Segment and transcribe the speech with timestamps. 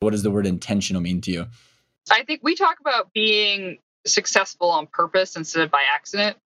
[0.00, 1.46] What does the word intentional mean to you?
[2.10, 6.36] I think we talk about being successful on purpose instead of by accident.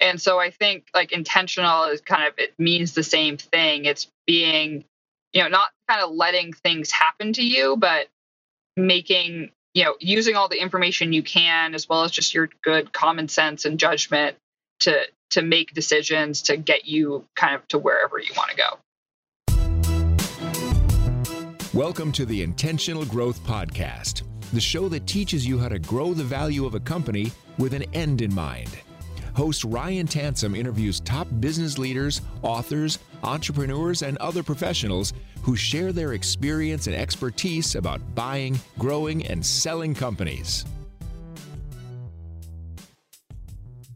[0.00, 3.86] And so I think like intentional is kind of, it means the same thing.
[3.86, 4.84] It's being,
[5.32, 8.08] you know, not kind of letting things happen to you, but
[8.76, 12.92] making, you know, using all the information you can as well as just your good
[12.92, 14.36] common sense and judgment
[14.80, 18.78] to to make decisions to get you kind of to wherever you want to go.
[21.74, 26.22] Welcome to the Intentional Growth Podcast, the show that teaches you how to grow the
[26.22, 28.78] value of a company with an end in mind.
[29.34, 36.12] Host Ryan Tansom interviews top business leaders, authors, entrepreneurs, and other professionals who share their
[36.12, 40.64] experience and expertise about buying, growing, and selling companies.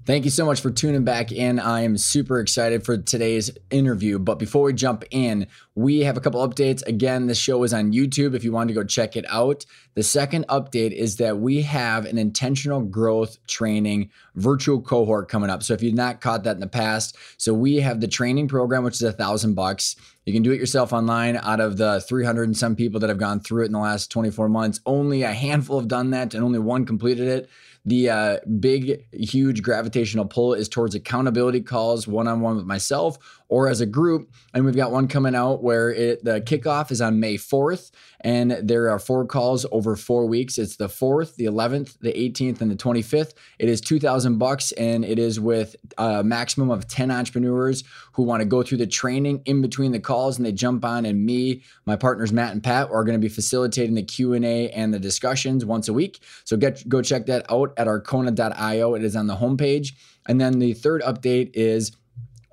[0.08, 1.60] Thank you so much for tuning back in.
[1.60, 4.18] I am super excited for today's interview.
[4.18, 6.82] But before we jump in, we have a couple updates.
[6.86, 9.66] Again, the show is on YouTube if you want to go check it out.
[9.96, 15.62] The second update is that we have an intentional growth training virtual cohort coming up.
[15.62, 18.84] So if you've not caught that in the past, so we have the training program,
[18.84, 19.94] which is a thousand bucks.
[20.24, 21.36] You can do it yourself online.
[21.36, 24.10] Out of the 300 and some people that have gone through it in the last
[24.10, 27.50] 24 months, only a handful have done that and only one completed it.
[27.84, 33.37] The uh, big, huge gravitational pull is towards accountability calls one on one with myself
[33.48, 34.30] or as a group.
[34.54, 38.50] And we've got one coming out where it, the kickoff is on May 4th, and
[38.50, 40.58] there are four calls over four weeks.
[40.58, 43.34] It's the 4th, the 11th, the 18th, and the 25th.
[43.58, 48.40] It is 2000 bucks, and it is with a maximum of 10 entrepreneurs who want
[48.40, 51.06] to go through the training in between the calls, and they jump on.
[51.06, 54.44] And me, my partners Matt and Pat, are going to be facilitating the Q and
[54.44, 56.20] A and the discussions once a week.
[56.44, 58.94] So get go check that out at arkona.io.
[58.94, 59.92] It is on the homepage.
[60.26, 61.92] And then the third update is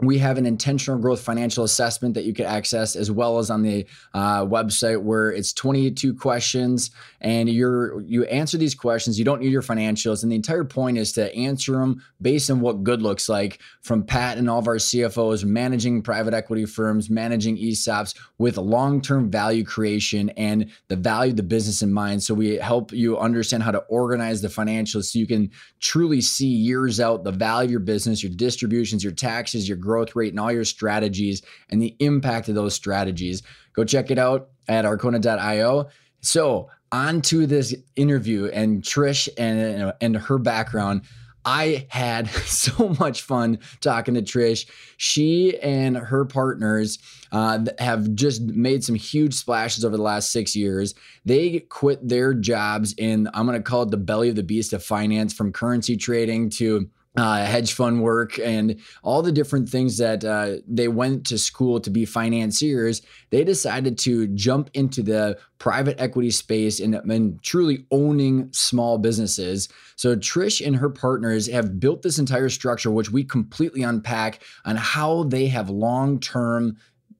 [0.01, 3.61] we have an intentional growth financial assessment that you can access as well as on
[3.61, 6.91] the uh, website where it's 22 questions
[7.25, 10.97] and you're you answer these questions you don't need your financials and the entire point
[10.97, 14.67] is to answer them based on what good looks like from pat and all of
[14.67, 21.31] our cfos managing private equity firms managing esops with long-term value creation and the value
[21.31, 25.05] of the business in mind so we help you understand how to organize the financials
[25.05, 25.49] so you can
[25.79, 30.15] truly see years out the value of your business your distributions your taxes your growth
[30.15, 33.41] rate and all your strategies and the impact of those strategies.
[33.73, 35.89] Go check it out at arkona.io.
[36.21, 41.01] So, on to this interview and Trish and, and her background.
[41.43, 44.67] I had so much fun talking to Trish.
[44.97, 46.97] She and her partners
[47.31, 50.95] uh, have just made some huge splashes over the last six years.
[51.25, 54.71] They quit their jobs in, I'm going to call it the belly of the beast
[54.71, 59.97] of finance from currency trading to uh, hedge fund work and all the different things
[59.97, 65.37] that uh, they went to school to be financiers, they decided to jump into the
[65.57, 69.69] private equity space and, and truly owning small businesses.
[69.95, 74.75] So Trish and her partners have built this entire structure, which we completely unpack on
[74.75, 76.77] how they have long term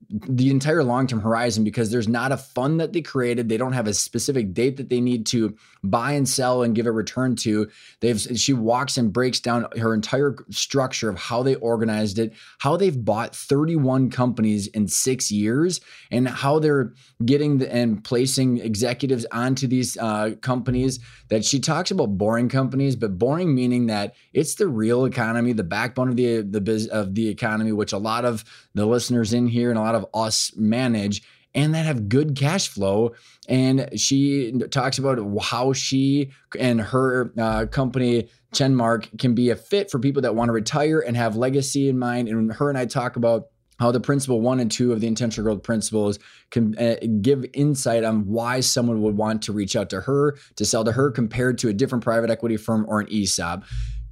[0.10, 3.50] the entire long term horizon because there's not a fund that they created.
[3.50, 6.86] They don't have a specific date that they need to buy and sell and give
[6.86, 7.70] a return to.
[8.02, 12.78] They've she walks and breaks down her entire structure of how they organized it, how
[12.78, 19.26] they've bought 31 companies in six years, and how they're getting the, and placing executives
[19.32, 21.00] onto these uh, companies.
[21.30, 25.64] That she talks about boring companies, but boring meaning that it's the real economy, the
[25.64, 28.44] backbone of the the biz of the economy, which a lot of
[28.76, 31.24] the listeners in here and a lot of us manage
[31.56, 33.16] and that have good cash flow.
[33.48, 39.90] And she talks about how she and her uh, company, Chenmark, can be a fit
[39.90, 42.28] for people that want to retire and have legacy in mind.
[42.28, 43.48] And her and I talk about
[43.80, 46.18] how the principle one and two of the intentional growth principles
[46.50, 50.66] can uh, give insight on why someone would want to reach out to her to
[50.66, 53.64] sell to her compared to a different private equity firm or an ESOP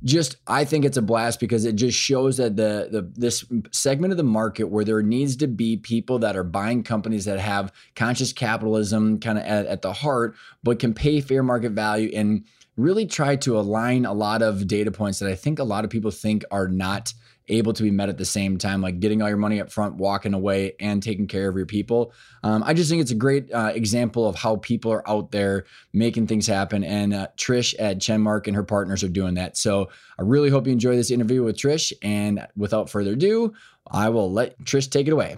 [0.04, 4.12] just I think it's a blast because it just shows that the the this segment
[4.12, 7.72] of the market where there needs to be people that are buying companies that have
[7.96, 12.44] conscious capitalism kind of at, at the heart, but can pay fair market value and
[12.76, 15.92] really try to align a lot of data points that I think a lot of
[15.92, 17.14] people think are not
[17.48, 19.96] able to be met at the same time, like getting all your money up front,
[19.96, 22.14] walking away, and taking care of your people.
[22.44, 25.66] Um, I just think it's a great uh, example of how people are out there
[25.92, 26.84] making things happen.
[26.84, 29.58] And uh, Trish at Chenmark and her partners are doing that.
[29.58, 31.94] So I really hope you enjoy this interview with Trish.
[32.02, 33.54] And without further ado,
[33.90, 35.38] I will let Trish take it away.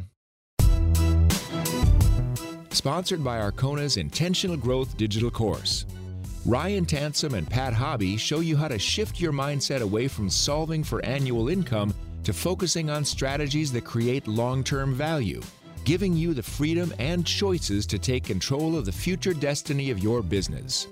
[2.70, 5.86] Sponsored by Arkona's Intentional Growth Digital Course.
[6.46, 10.84] Ryan Tansom and Pat Hobby show you how to shift your mindset away from solving
[10.84, 11.92] for annual income
[12.24, 15.42] to focusing on strategies that create long term value.
[15.86, 20.24] giving you the freedom and choices to take control of the future destiny of your
[20.24, 20.88] business.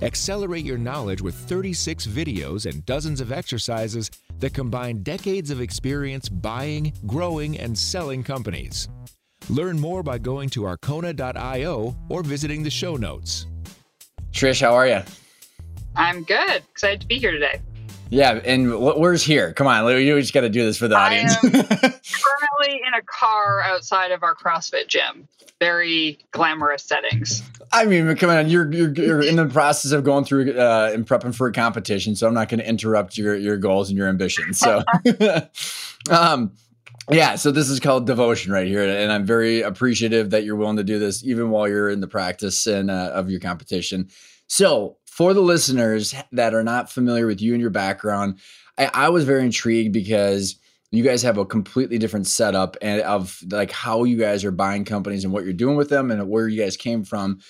[0.00, 4.10] Accelerate your knowledge with 36 videos and dozens of exercises
[4.40, 8.88] that combine decades of experience buying, growing, and selling companies.
[9.50, 13.46] Learn more by going to arkona.io or visiting the show notes.
[14.32, 15.02] Trish, how are you?
[15.94, 16.62] I'm good.
[16.70, 17.60] Excited to be here today.
[18.08, 19.54] Yeah, and where's here?
[19.54, 21.34] Come on, you just got to do this for the audience.
[21.40, 25.28] currently in a car outside of our CrossFit gym.
[25.60, 27.42] Very glamorous settings.
[27.72, 31.06] I mean, come on, you're you're, you're in the process of going through uh, and
[31.06, 34.08] prepping for a competition, so I'm not going to interrupt your your goals and your
[34.08, 34.58] ambitions.
[34.58, 34.82] So,
[36.10, 36.52] um,
[37.10, 40.76] yeah, so this is called devotion right here, and I'm very appreciative that you're willing
[40.76, 44.08] to do this, even while you're in the practice and uh, of your competition.
[44.46, 48.38] So, for the listeners that are not familiar with you and your background,
[48.78, 50.56] I, I was very intrigued because
[50.90, 54.84] you guys have a completely different setup and of like how you guys are buying
[54.84, 57.40] companies and what you're doing with them and where you guys came from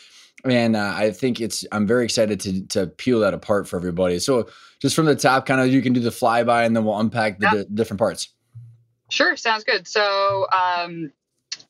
[0.44, 4.18] and uh, I think it's I'm very excited to to peel that apart for everybody.
[4.18, 4.48] So
[4.80, 7.38] just from the top, kind of you can do the flyby, and then we'll unpack
[7.38, 8.28] the d- different parts.
[9.12, 9.86] Sure, sounds good.
[9.86, 11.12] So um,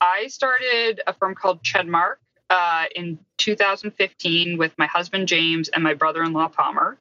[0.01, 2.19] I started a firm called Chenmark
[2.49, 6.99] uh, in 2015 with my husband James and my brother-in-law Palmer.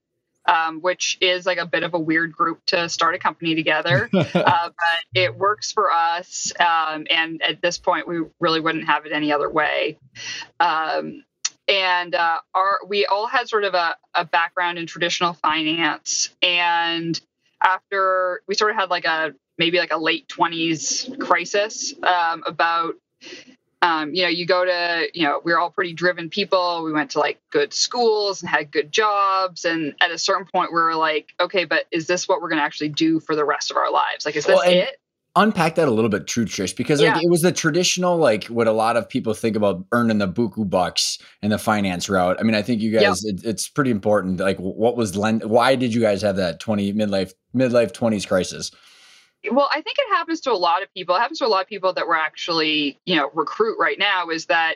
[0.48, 4.10] Um, which is like a bit of a weird group to start a company together.
[4.14, 4.74] uh, but
[5.14, 6.52] it works for us.
[6.60, 10.00] Um, and at this point, we really wouldn't have it any other way.
[10.60, 11.24] Um,
[11.68, 17.22] and uh, our we all had sort of a, a background in traditional finance and
[17.62, 22.96] after we sort of had like a maybe like a late 20s crisis um, about
[23.84, 26.84] um, you know you go to you know we are all pretty driven people.
[26.84, 29.64] We went to like good schools and had good jobs.
[29.64, 32.60] And at a certain point we were like okay but is this what we're going
[32.60, 34.26] to actually do for the rest of our lives?
[34.26, 34.98] Like is this well, it?
[35.36, 37.14] unpack that a little bit true trish because yeah.
[37.14, 40.28] like it was the traditional like what a lot of people think about earning the
[40.28, 42.38] buku bucks and the finance route.
[42.40, 45.76] I mean i think you guys it, it's pretty important like what was lend why
[45.76, 48.72] did you guys have that 20 midlife midlife 20s crisis
[49.52, 51.62] well i think it happens to a lot of people it happens to a lot
[51.62, 54.76] of people that were actually you know recruit right now is that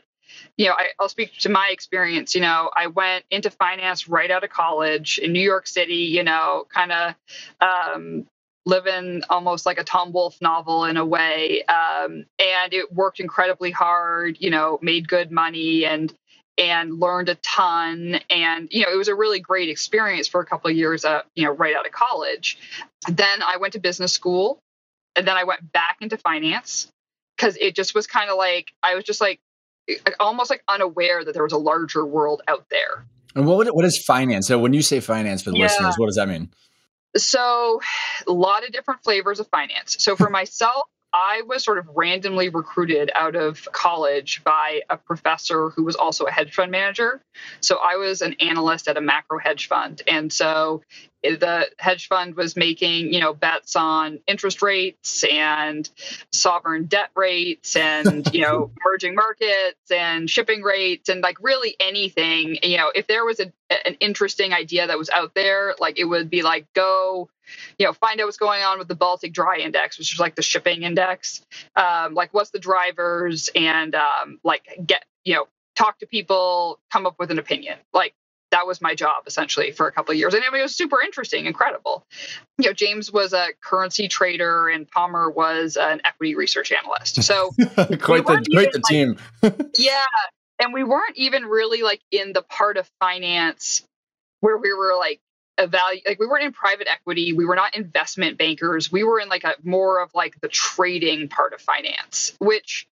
[0.58, 4.32] you know I, i'll speak to my experience you know i went into finance right
[4.32, 7.16] out of college in new york city you know kind of
[7.62, 8.26] um,
[8.66, 11.64] living almost like a Tom Wolfe novel in a way.
[11.66, 16.12] Um, and it worked incredibly hard, you know, made good money and
[16.58, 18.20] and learned a ton.
[18.30, 21.22] And, you know, it was a really great experience for a couple of years, uh,
[21.36, 22.58] you know, right out of college.
[23.08, 24.60] Then I went to business school
[25.16, 26.88] and then I went back into finance
[27.36, 29.40] because it just was kind of like, I was just like,
[30.20, 33.06] almost like unaware that there was a larger world out there.
[33.36, 34.48] And what what is finance?
[34.48, 35.66] So when you say finance for the yeah.
[35.66, 36.50] listeners, what does that mean?
[37.18, 37.82] So,
[38.28, 39.98] a lot of different flavors of finance.
[40.00, 45.70] So, for myself, I was sort of randomly recruited out of college by a professor
[45.70, 47.22] who was also a hedge fund manager.
[47.62, 50.02] So I was an analyst at a macro hedge fund.
[50.10, 50.84] And so
[51.24, 55.90] the hedge fund was making, you know, bets on interest rates and
[56.34, 62.58] sovereign debt rates and, you know, emerging markets and shipping rates and like really anything,
[62.62, 63.54] you know, if there was a,
[63.88, 67.30] an interesting idea that was out there, like it would be like, go,
[67.78, 70.36] you know, find out what's going on with the Baltic Dry Index, which is like
[70.36, 71.42] the shipping index.
[71.76, 77.06] Um, like what's the drivers and um, like get, you know, talk to people, come
[77.06, 77.78] up with an opinion.
[77.94, 78.14] Like
[78.52, 80.34] that was my job essentially for a couple of years.
[80.34, 82.06] And it was super interesting, incredible.
[82.58, 87.22] You know, James was a currency trader and Palmer was an equity research analyst.
[87.24, 89.18] So quite the quite the team.
[89.78, 90.06] yeah.
[90.60, 93.84] And we weren't even really like in the part of finance
[94.40, 95.20] where we were like
[95.58, 99.30] evaluate like we weren't in private equity we were not investment bankers we were in
[99.30, 102.88] like a more of like the trading part of finance which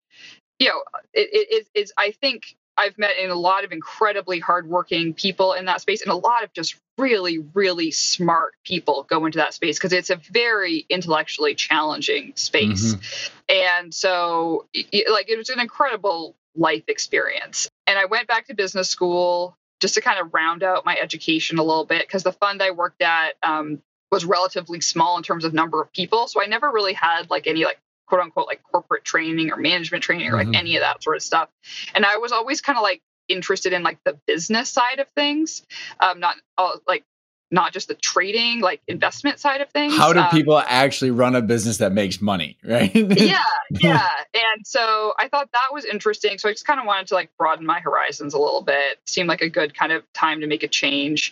[0.60, 0.82] you know
[1.14, 5.66] it, it is i think I've met in a lot of incredibly hardworking people in
[5.66, 9.78] that space, and a lot of just really, really smart people go into that space
[9.78, 12.96] because it's a very intellectually challenging space.
[12.96, 13.56] Mm-hmm.
[13.56, 17.70] And so, like, it was an incredible life experience.
[17.88, 21.60] And I went back to business school just to kind of round out my education
[21.60, 23.82] a little bit because the fund I worked at um,
[24.14, 26.26] was relatively small in terms of number of people.
[26.30, 30.02] So I never really had like any like quote unquote like corporate training or management
[30.02, 30.56] training or like mm-hmm.
[30.56, 31.50] any of that sort of stuff.
[31.94, 35.64] And I was always kind of like interested in like the business side of things,
[36.00, 37.04] um, not all, like
[37.54, 39.96] not just the trading, like investment side of things.
[39.96, 42.94] How do um, people actually run a business that makes money, right?
[42.94, 43.38] yeah,
[43.70, 44.08] yeah.
[44.34, 46.40] And so I thought that was interesting.
[46.40, 48.98] So I just kind of wanted to like broaden my horizons a little bit.
[49.06, 51.32] Seemed like a good kind of time to make a change.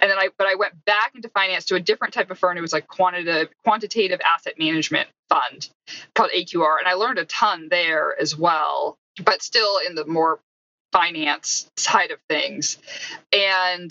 [0.00, 2.58] And then I, but I went back into finance to a different type of firm.
[2.58, 5.70] It was like quantitative quantitative asset management fund
[6.14, 8.98] called AQR, and I learned a ton there as well.
[9.24, 10.40] But still in the more
[10.92, 12.76] finance side of things.
[13.32, 13.90] And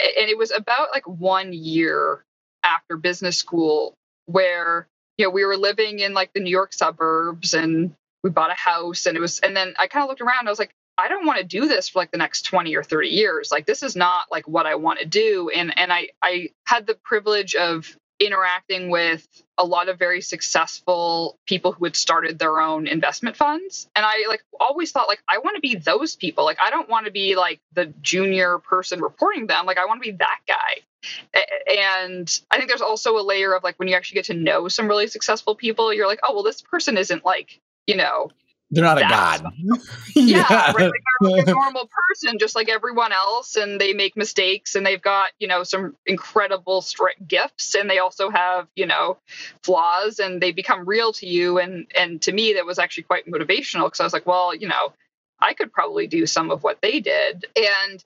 [0.00, 2.24] and it was about like one year
[2.62, 3.94] after business school
[4.26, 4.86] where
[5.16, 8.54] you know we were living in like the New York suburbs and we bought a
[8.54, 11.06] house and it was and then I kind of looked around I was like I
[11.06, 13.52] don't want to do this for like the next 20 or 30 years.
[13.52, 15.48] Like this is not like what I want to do.
[15.54, 21.38] And and I I had the privilege of interacting with a lot of very successful
[21.46, 23.88] people who had started their own investment funds.
[23.94, 26.44] And i like always thought like i want to be those people.
[26.44, 29.66] Like i don't want to be like the junior person reporting them.
[29.66, 31.42] Like i want to be that guy.
[31.66, 34.68] And i think there's also a layer of like when you actually get to know
[34.68, 38.30] some really successful people you're like oh well this person isn't like you know
[38.70, 39.52] they're not a god.
[40.14, 40.72] yeah, yeah.
[40.72, 40.92] Right?
[41.20, 45.00] they're like a normal person, just like everyone else, and they make mistakes, and they've
[45.00, 46.84] got you know some incredible
[47.26, 49.18] gifts, and they also have you know
[49.62, 51.58] flaws, and they become real to you.
[51.58, 54.68] And and to me, that was actually quite motivational because I was like, well, you
[54.68, 54.92] know,
[55.40, 57.46] I could probably do some of what they did.
[57.56, 58.04] And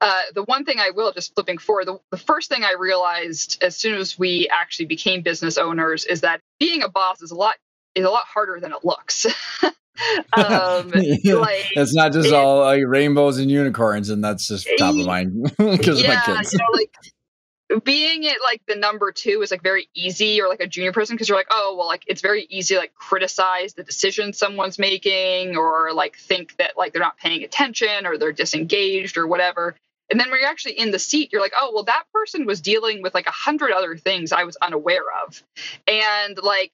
[0.00, 3.62] uh, the one thing I will, just flipping forward, the, the first thing I realized
[3.62, 7.34] as soon as we actually became business owners is that being a boss is a
[7.34, 7.56] lot
[7.94, 9.26] is a lot harder than it looks.
[10.32, 14.94] um, like, it's not just it, all like rainbows and unicorns, and that's just top
[14.94, 16.52] of mind because yeah, of my kids.
[16.52, 20.60] You know, like being it like the number two is like very easy, or like
[20.60, 23.74] a junior person, because you're like, oh well, like it's very easy to like criticize
[23.74, 28.32] the decision someone's making, or like think that like they're not paying attention, or they're
[28.32, 29.76] disengaged, or whatever.
[30.10, 32.60] And then when you're actually in the seat, you're like, oh, well, that person was
[32.60, 35.42] dealing with like a hundred other things I was unaware of.
[35.86, 36.70] And like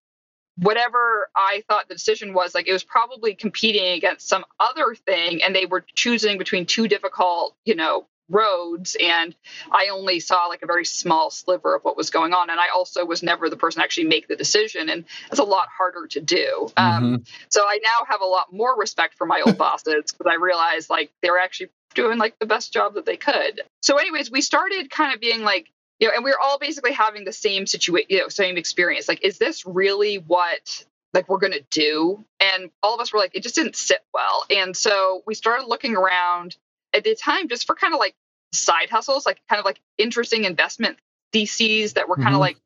[0.60, 5.42] whatever I thought the decision was, like it was probably competing against some other thing,
[5.42, 9.34] and they were choosing between two difficult, you know, roads and
[9.72, 12.68] i only saw like a very small sliver of what was going on and i
[12.74, 16.06] also was never the person to actually make the decision and it's a lot harder
[16.06, 17.14] to do um, mm-hmm.
[17.14, 20.34] um, so i now have a lot more respect for my old bosses because i
[20.34, 24.30] realized like they were actually doing like the best job that they could so anyways
[24.30, 27.32] we started kind of being like you know, and we are all basically having the
[27.32, 29.08] same situation, you know, same experience.
[29.08, 32.24] Like, is this really what like we're gonna do?
[32.40, 34.44] And all of us were like, it just didn't sit well.
[34.50, 36.56] And so we started looking around
[36.94, 38.14] at the time just for kind of like
[38.52, 40.98] side hustles, like kind of like interesting investment
[41.32, 42.40] theses that were kind of mm-hmm.
[42.40, 42.56] like,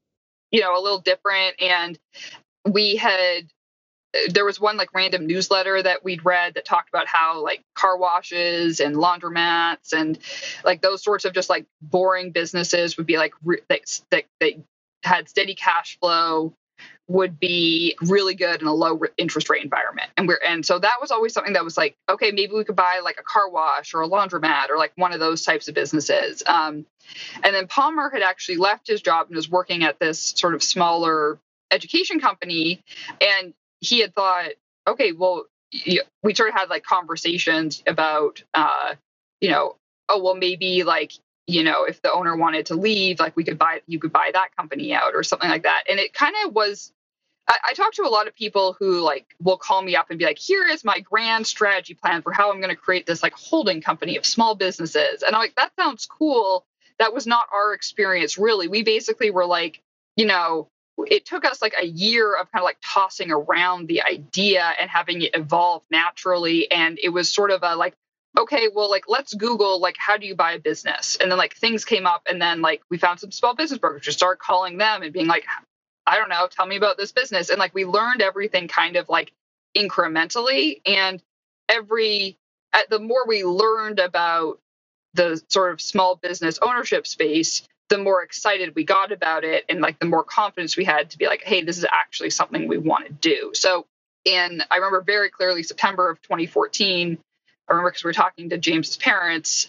[0.50, 1.60] you know, a little different.
[1.60, 1.98] And
[2.70, 3.50] we had
[4.28, 7.96] there was one like random newsletter that we'd read that talked about how like car
[7.96, 10.18] washes and laundromats and
[10.64, 14.60] like those sorts of just like boring businesses would be like re- that, that they
[15.02, 16.52] had steady cash flow
[17.08, 20.10] would be really good in a low interest rate environment.
[20.16, 22.76] And we're and so that was always something that was like okay maybe we could
[22.76, 25.74] buy like a car wash or a laundromat or like one of those types of
[25.74, 26.42] businesses.
[26.46, 26.86] Um,
[27.42, 30.62] and then palmer had actually left his job and was working at this sort of
[30.62, 31.38] smaller
[31.70, 32.80] education company.
[33.20, 34.50] And he had thought,
[34.86, 35.44] okay, well,
[36.22, 38.94] we sort of had like conversations about, uh,
[39.40, 39.76] you know,
[40.08, 41.12] oh, well, maybe like,
[41.46, 44.30] you know, if the owner wanted to leave, like we could buy, you could buy
[44.32, 45.84] that company out or something like that.
[45.90, 46.92] And it kind of was,
[47.48, 50.24] I, I to a lot of people who like will call me up and be
[50.24, 53.34] like, here is my grand strategy plan for how I'm going to create this like
[53.34, 55.22] holding company of small businesses.
[55.22, 56.64] And I'm like, that sounds cool.
[56.98, 58.68] That was not our experience, really.
[58.68, 59.80] We basically were like,
[60.16, 60.68] you know,
[61.10, 64.90] it took us like a year of kind of like tossing around the idea and
[64.90, 67.94] having it evolve naturally and it was sort of a like
[68.38, 71.16] okay well like let's google like how do you buy a business?
[71.20, 74.02] And then like things came up and then like we found some small business brokers
[74.02, 75.44] just start calling them and being like
[76.06, 77.50] i don't know tell me about this business.
[77.50, 79.32] And like we learned everything kind of like
[79.76, 81.22] incrementally and
[81.68, 82.38] every
[82.90, 84.58] the more we learned about
[85.14, 89.82] the sort of small business ownership space the more excited we got about it and
[89.82, 92.78] like the more confidence we had to be like, hey, this is actually something we
[92.78, 93.50] want to do.
[93.52, 93.84] So
[94.24, 97.18] in I remember very clearly September of 2014,
[97.68, 99.68] I remember because we were talking to James's parents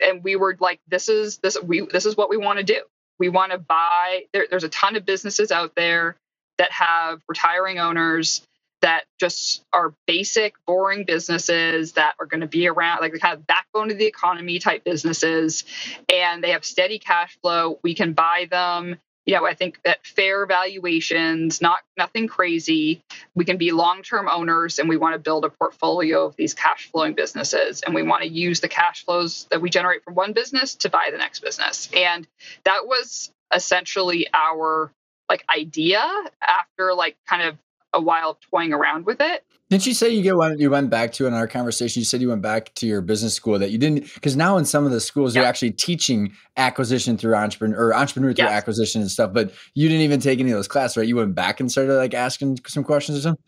[0.00, 2.80] and we were like, this is this we this is what we want to do.
[3.18, 6.14] We want to buy there, there's a ton of businesses out there
[6.58, 8.42] that have retiring owners
[8.84, 13.34] that just are basic, boring businesses that are going to be around, like the kind
[13.34, 15.64] of backbone of the economy type businesses,
[16.12, 17.80] and they have steady cash flow.
[17.82, 23.02] We can buy them you know, I think that fair valuations, not nothing crazy.
[23.36, 26.90] We can be long-term owners and we want to build a portfolio of these cash
[26.90, 30.34] flowing businesses and we want to use the cash flows that we generate from one
[30.34, 31.88] business to buy the next business.
[31.96, 32.28] And
[32.64, 34.92] that was essentially our
[35.30, 36.04] like idea
[36.42, 37.58] after like kind of
[37.94, 39.44] a while toying around with it.
[39.70, 40.58] Didn't you say you get one?
[40.58, 42.00] You went back to in our conversation.
[42.00, 44.66] You said you went back to your business school that you didn't because now in
[44.66, 45.40] some of the schools yeah.
[45.40, 48.52] they're actually teaching acquisition through entrepreneur or entrepreneur through yes.
[48.52, 49.32] acquisition and stuff.
[49.32, 51.08] But you didn't even take any of those classes, right?
[51.08, 53.42] You went back and started like asking some questions or something.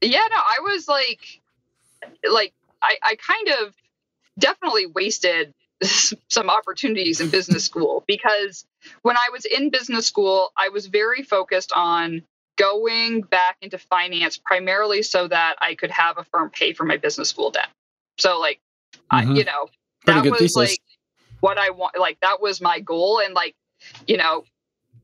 [0.00, 1.40] Yeah, no, I was like,
[2.28, 3.74] like I, I kind of
[4.38, 5.52] definitely wasted
[6.28, 8.64] some opportunities in business school because
[9.02, 12.22] when I was in business school, I was very focused on
[12.56, 16.96] going back into finance primarily so that I could have a firm pay for my
[16.96, 17.68] business school debt.
[18.18, 18.60] So like,
[19.12, 19.30] mm-hmm.
[19.30, 19.68] I, you know,
[20.04, 20.56] Pretty that was thesis.
[20.56, 20.80] like
[21.40, 21.98] what I want.
[21.98, 23.20] Like that was my goal.
[23.24, 23.54] And like,
[24.06, 24.44] you know,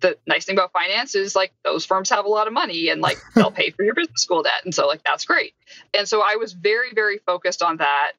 [0.00, 3.00] the nice thing about finance is like those firms have a lot of money and
[3.00, 4.64] like they'll pay for your business school debt.
[4.64, 5.54] And so like, that's great.
[5.94, 8.12] And so I was very, very focused on that.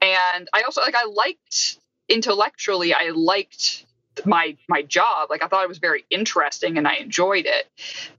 [0.00, 1.78] And I also like, I liked
[2.08, 3.84] intellectually, I liked
[4.26, 7.66] my my job like i thought it was very interesting and i enjoyed it.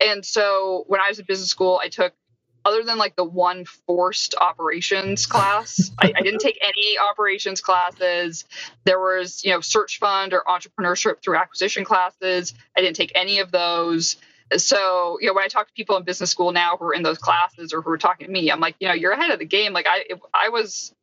[0.02, 2.14] And so when i was in business school i took
[2.66, 8.46] other than like the one forced operations class I, I, didn't take any operations classes.
[8.86, 12.54] There was you know search fund or entrepreneurship through acquisition classes.
[12.78, 14.18] I didn't take any of those.
[14.58, 17.04] So you know when i talk to people in business school now who are in
[17.04, 19.40] those classes or who are talking to me i'm like you know you're ahead of
[19.40, 19.74] the game.
[19.74, 20.94] Like i i was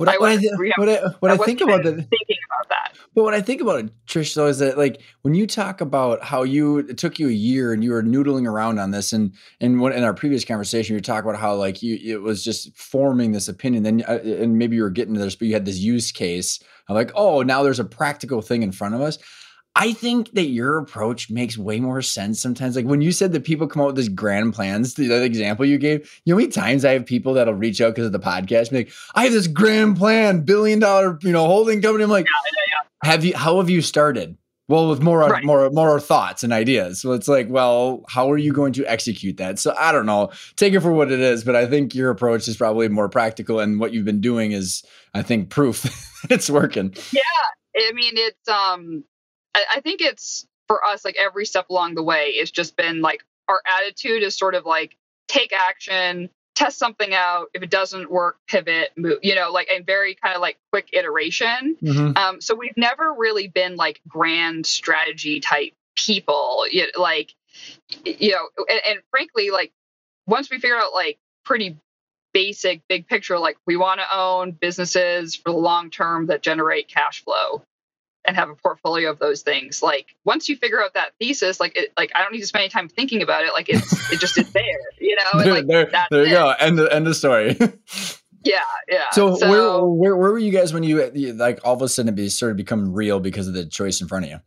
[0.00, 0.36] what I, what I,
[0.78, 2.96] what I, what I, think about that, thinking about that.
[3.14, 6.24] But what I think about it, Trish, though, is that like when you talk about
[6.24, 9.34] how you it took you a year and you were noodling around on this, and
[9.60, 12.74] and what in our previous conversation you talk about how like you it was just
[12.74, 15.66] forming this opinion, then uh, and maybe you were getting to this, but you had
[15.66, 19.18] this use case of like, oh, now there's a practical thing in front of us.
[19.76, 22.74] I think that your approach makes way more sense sometimes.
[22.74, 25.78] Like when you said that people come up with these grand plans, the example you
[25.78, 28.18] gave, you know, how many times I have people that'll reach out because of the
[28.18, 32.02] podcast, like, I have this grand plan, billion dollar, you know, holding company.
[32.02, 32.62] I'm like, yeah,
[33.04, 33.08] yeah.
[33.10, 34.36] have you, how have you started?
[34.66, 35.44] Well, with more, right.
[35.44, 37.00] more, more thoughts and ideas.
[37.00, 39.58] So it's like, well, how are you going to execute that?
[39.58, 40.30] So I don't know.
[40.54, 43.58] Take it for what it is, but I think your approach is probably more practical,
[43.58, 45.86] and what you've been doing is, I think, proof
[46.30, 46.94] it's working.
[47.10, 47.20] Yeah,
[47.76, 49.02] I mean, it's um,
[49.54, 53.00] I, I think it's for us like every step along the way it's just been
[53.00, 54.96] like our attitude is sort of like
[55.28, 57.46] take action test something out.
[57.54, 60.90] If it doesn't work pivot move you know like a very kind of like quick
[60.92, 61.76] iteration.
[61.82, 62.16] Mm-hmm.
[62.16, 67.34] um, so we've never really been like grand strategy type people you like
[68.04, 69.72] you know and, and frankly like
[70.26, 71.76] once we figure out like pretty
[72.32, 76.88] basic big picture like we want to own businesses for the long term that generate
[76.88, 77.62] cash flow
[78.24, 79.82] and have a portfolio of those things.
[79.82, 82.62] Like once you figure out that thesis, like it, like I don't need to spend
[82.62, 83.52] any time thinking about it.
[83.52, 84.64] Like it's it just is there,
[85.00, 85.40] you know.
[85.40, 86.34] And like there, there you it.
[86.34, 86.50] go.
[86.58, 87.56] End the end of the story.
[88.44, 89.10] yeah, yeah.
[89.12, 92.18] So, so where, where where were you guys when you like all of a sudden
[92.18, 94.40] it started become real because of the choice in front of you?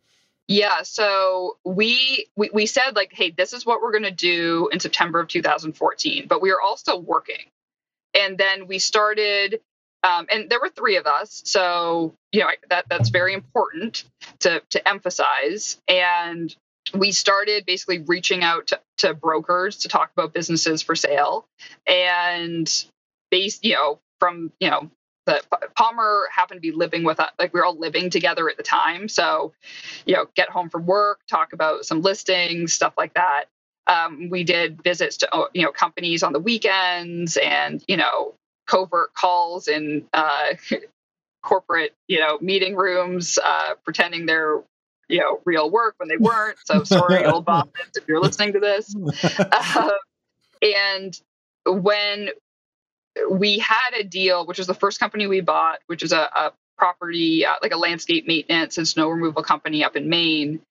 [0.47, 4.69] Yeah, so we, we we said like, hey, this is what we're going to do
[4.73, 7.45] in September of 2014, but we are all still working.
[8.13, 9.61] And then we started
[10.03, 14.03] um, and there were three of us, so you know that that's very important
[14.39, 15.77] to to emphasize.
[15.87, 16.53] And
[16.93, 21.45] we started basically reaching out to, to brokers to talk about businesses for sale,
[21.87, 22.69] and
[23.31, 24.89] based you know from you know
[25.25, 25.41] the
[25.75, 28.63] Palmer happened to be living with us, like we were all living together at the
[28.63, 29.07] time.
[29.07, 29.53] So,
[30.05, 33.45] you know, get home from work, talk about some listings, stuff like that.
[33.87, 38.35] Um, we did visits to you know companies on the weekends, and you know
[38.65, 40.53] covert calls in uh,
[41.43, 44.61] corporate, you know, meeting rooms, uh, pretending they're,
[45.09, 46.57] you know, real work when they weren't.
[46.65, 48.95] So sorry, old bosses, if you're listening to this.
[49.39, 49.91] Uh,
[50.61, 51.19] and
[51.65, 52.29] when
[53.29, 56.53] we had a deal, which was the first company we bought, which is a, a
[56.77, 60.61] property, uh, like a landscape maintenance and snow removal company up in Maine,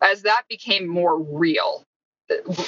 [0.00, 1.84] as that became more real,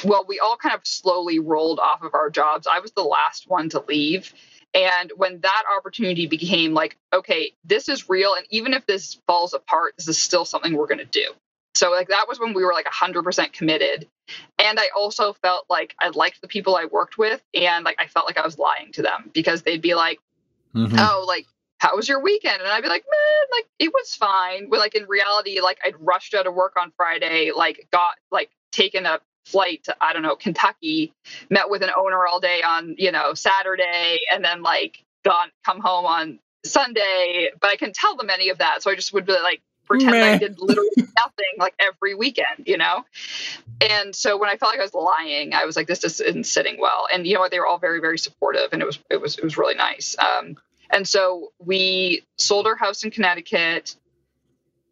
[0.05, 2.67] well, we all kind of slowly rolled off of our jobs.
[2.71, 4.35] I was the last one to leave.
[4.75, 8.35] And when that opportunity became like, okay, this is real.
[8.35, 11.33] And even if this falls apart, this is still something we're going to do.
[11.77, 14.09] So, like, that was when we were like 100% committed.
[14.59, 17.43] And I also felt like I liked the people I worked with.
[17.55, 20.19] And like, I felt like I was lying to them because they'd be like,
[20.75, 20.97] mm-hmm.
[20.99, 21.47] oh, like,
[21.79, 22.61] how was your weekend?
[22.61, 24.71] And I'd be like, man, like, it was fine.
[24.71, 28.51] But like, in reality, like, I'd rushed out of work on Friday, like, got like
[28.73, 31.13] taken a flight to I don't know Kentucky,
[31.51, 35.81] met with an owner all day on you know Saturday, and then like gone come
[35.81, 37.51] home on Sunday.
[37.61, 40.13] But I can tell them any of that, so I just would be like pretend
[40.13, 40.33] Meh.
[40.33, 43.05] I did literally nothing like every weekend, you know?
[43.81, 46.81] And so when I felt like I was lying, I was like, this isn't sitting
[46.81, 47.07] well.
[47.13, 47.51] And you know what?
[47.51, 50.17] They were all very, very supportive and it was it was it was really nice.
[50.19, 50.57] Um,
[50.91, 53.97] and so we sold our house in Connecticut.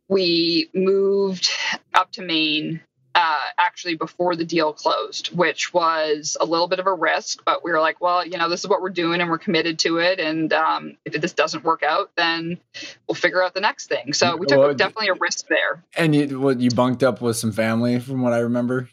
[0.08, 1.48] We moved
[1.94, 2.80] up to Maine
[3.14, 7.42] uh, actually before the deal closed, which was a little bit of a risk.
[7.44, 9.79] But we were like, well, you know, this is what we're doing and we're committed
[9.81, 10.18] to it.
[10.18, 12.59] And um, if this doesn't work out, then
[13.07, 14.12] we'll figure out the next thing.
[14.12, 15.85] So we took Well, definitely a risk there.
[15.96, 18.88] And you, what, you bunked up with some family, from what I remember.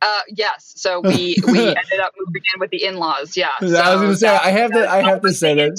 [0.00, 0.72] Uh, yes.
[0.76, 3.36] So we we ended up moving in with the in-laws.
[3.36, 3.50] Yeah.
[3.60, 5.76] I was going to say, I have to, I have to say that.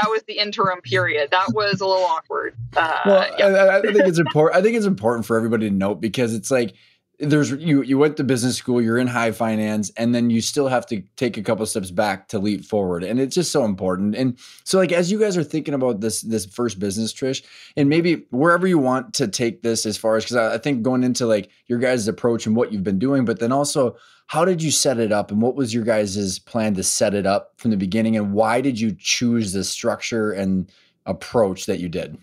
[0.00, 1.30] That was the interim period.
[1.30, 2.54] That was a little awkward.
[2.76, 3.46] Uh, Well, yeah.
[3.46, 4.58] I, I think it's important.
[4.58, 6.74] I think it's important for everybody to note because it's like
[7.22, 10.66] there's you you went to business school, you're in high finance, and then you still
[10.66, 14.16] have to take a couple steps back to leap forward, and it's just so important.
[14.16, 17.44] And so, like as you guys are thinking about this this first business, Trish,
[17.76, 20.82] and maybe wherever you want to take this as far as because I, I think
[20.82, 24.44] going into like your guys' approach and what you've been doing, but then also how
[24.44, 27.52] did you set it up and what was your guys' plan to set it up
[27.56, 30.68] from the beginning, and why did you choose the structure and
[31.06, 32.18] approach that you did?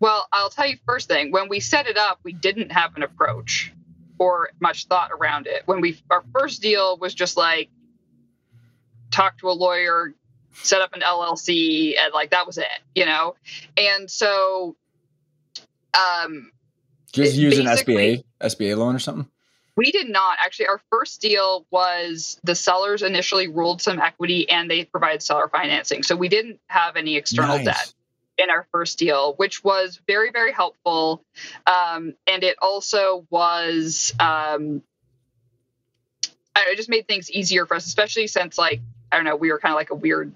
[0.00, 1.30] Well, I'll tell you first thing.
[1.30, 3.70] When we set it up, we didn't have an approach
[4.22, 5.62] or much thought around it.
[5.66, 7.68] When we our first deal was just like
[9.10, 10.14] talk to a lawyer,
[10.52, 13.34] set up an LLC, and like that was it, you know.
[13.76, 14.76] And so,
[15.94, 16.52] um,
[17.12, 19.26] Just use an SBA SBA loan or something.
[19.76, 20.66] we did not actually.
[20.68, 26.02] Our first deal was the sellers initially ruled some equity and they provided seller financing,
[26.04, 27.64] so we didn't have any external Nice.
[27.66, 27.92] debt.
[28.38, 31.22] In our first deal, which was very, very helpful.
[31.66, 34.82] Um, and it also was, um,
[36.54, 39.36] I know, it just made things easier for us, especially since, like, I don't know,
[39.36, 40.32] we were kind of like a weird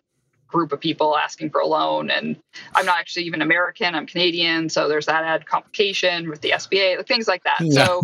[0.46, 2.10] group of people asking for a loan.
[2.10, 2.36] And
[2.74, 4.68] I'm not actually even American, I'm Canadian.
[4.68, 7.66] So there's that added complication with the SBA, like, things like that.
[7.70, 8.02] So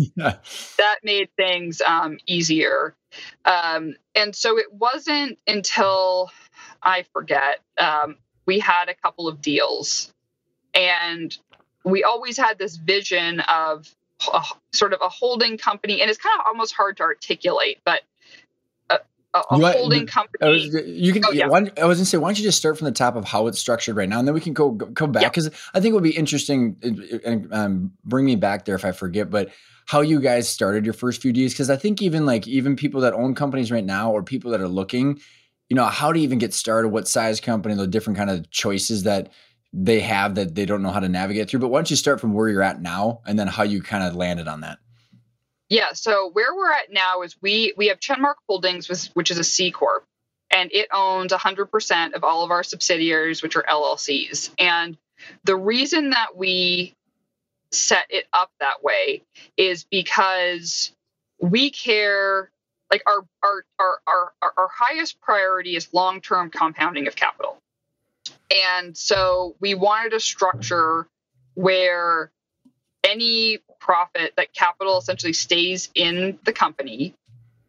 [0.77, 2.95] that made things um, easier.
[3.45, 6.31] Um, and so it wasn't until
[6.81, 10.11] I forget, um, we had a couple of deals
[10.73, 11.37] and
[11.83, 13.93] we always had this vision of
[14.33, 16.01] a, sort of a holding company.
[16.01, 18.01] And it's kind of almost hard to articulate, but
[18.89, 18.95] a,
[19.33, 20.49] a, a You want- holding I company.
[20.51, 21.23] was, you can.
[21.25, 21.45] Oh, yeah.
[21.45, 23.59] I was gonna say, why don't you just start from the top of how it's
[23.59, 25.29] structured right now, and then we can go come back Yeah.
[25.29, 26.77] because I think it would be interesting
[27.25, 29.29] and um, bring me back there if I forget.
[29.29, 29.49] But
[29.85, 33.01] how you guys started your first few deals Because I think even like even people
[33.01, 35.19] that own companies right now or people that are looking,
[35.73, 39.01] you know, how to even get started, what size company, the different kind of choices
[39.03, 39.31] that
[39.73, 41.61] they have that they don't know how to navigate through.
[41.61, 44.03] But why don't you start from where you're at now, and then how you kind
[44.03, 44.77] of landed on that?
[45.69, 45.93] Yeah.
[45.93, 49.43] So where we're at now is we we have Chenmark Holdings, which, which is a
[49.43, 50.05] C corp,
[50.51, 54.51] and it owns 100% of all of our subsidiaries, which are LLCs.
[54.59, 54.95] And
[55.43, 56.93] the reason that we
[57.71, 59.23] set it up that way
[59.57, 60.91] is because
[61.41, 62.51] we care.
[62.93, 67.57] Like our our our our, our, highest priority is long term compounding of capital,
[68.55, 71.07] and so we wanted a structure
[71.55, 72.31] where
[73.03, 77.15] any profit that capital essentially stays in the company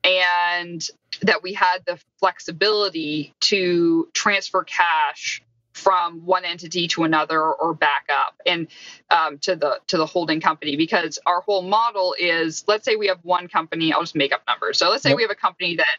[0.04, 0.86] and
[1.22, 5.40] that we had the flexibility to transfer cash
[5.74, 8.68] from one entity to another or back up and
[9.10, 13.08] um, to the to the holding company because our whole model is let's say we
[13.08, 15.16] have one company i'll just make up numbers so let's say Yep.
[15.16, 15.98] we have a company that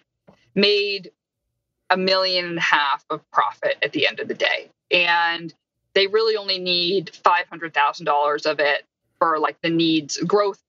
[0.56, 1.12] made
[1.90, 5.54] a million and a half of profit at the end of the day and
[5.94, 8.84] they really only need $500000 of it
[9.20, 10.60] for like the needs growth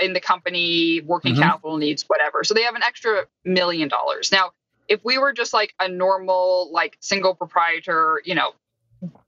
[0.00, 1.40] in the company working Mhm.
[1.40, 4.50] capital needs whatever so they have an extra million dollars now
[4.88, 8.52] if we were just like a normal like single proprietor you know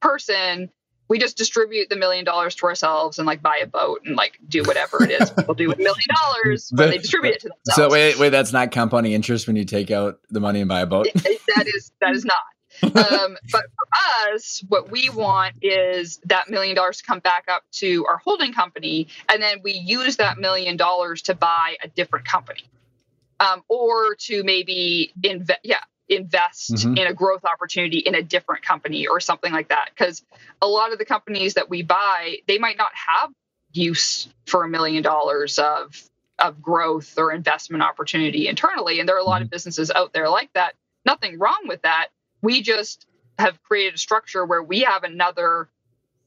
[0.01, 0.71] person
[1.09, 4.38] we just distribute the million dollars to ourselves and like buy a boat and like
[4.47, 7.49] do whatever it is people do with a million dollars when they distribute it to
[7.49, 10.68] themselves So wait, wait, that's not compounding interest when you take out the money and
[10.68, 11.09] buy a boat.
[11.14, 12.37] that is that is not.
[12.83, 17.64] Um, but for us, what we want is that million dollars to come back up
[17.73, 22.27] to our holding company, and then we use that million dollars to buy a different
[22.27, 22.64] company,
[23.40, 25.61] um, or to maybe invest.
[25.64, 26.98] Yeah, invest Mhm.
[26.98, 29.90] in a growth opportunity in a different company or something like that.
[29.94, 30.22] Because
[30.62, 33.31] a lot of the companies that we buy, they might not have
[33.72, 36.03] use for a million dollars of
[36.38, 40.29] of growth or investment opportunity internally, and there are a lot of businesses out there
[40.29, 40.74] like that
[41.07, 42.09] nothing wrong with that.
[42.42, 43.07] We just
[43.38, 45.70] have created a structure where we have another,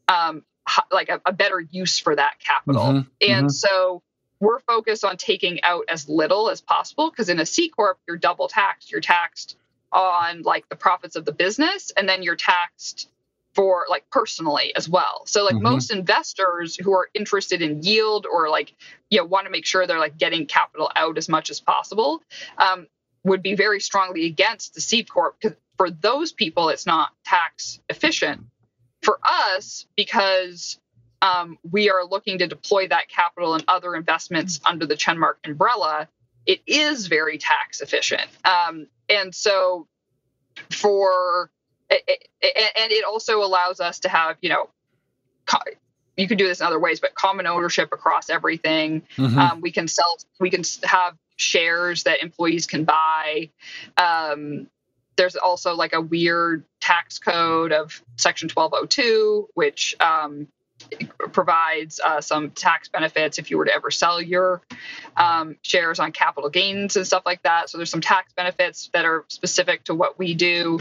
[0.10, 0.44] um,
[0.92, 2.84] like a, a better use for that capital.
[2.84, 3.52] Mhm, And mhm.
[3.52, 4.04] so
[4.42, 8.18] we're focused on taking out as little as possible because in a C corp you're
[8.18, 8.92] double taxed.
[8.92, 9.56] You're taxed
[9.94, 13.08] on like the profits of the business, and then you're taxed
[13.54, 15.24] for like personally as well.
[15.26, 15.64] So like mm-hmm.
[15.64, 18.74] most investors who are interested in yield or like
[19.10, 22.24] you know want to make sure they're like getting capital out as much as possible
[22.58, 22.88] um,
[23.24, 27.80] would be very strongly against the C corp because for those people it's not tax
[27.90, 28.42] efficient.
[29.04, 30.80] For us, because
[31.22, 36.08] um, we are looking to deploy that capital and other investments under the Chenmark umbrella,
[36.46, 38.28] it is very tax efficient.
[38.44, 39.88] Um, and so
[40.70, 41.52] for
[41.92, 44.70] and it also allows us to have you know
[46.18, 49.38] you can do this in other ways but common ownership across everything mm-hmm.
[49.38, 53.50] um, we can sell we can have shares that employees can buy
[53.98, 54.68] um,
[55.18, 60.48] there's also like a weird tax code of section 1202 which um,
[61.32, 64.62] provides uh, some tax benefits if you were to ever sell your
[65.18, 67.70] um, shares on capital gains and stuff like that.
[67.70, 70.80] So there's some tax benefits that are specific to what we do.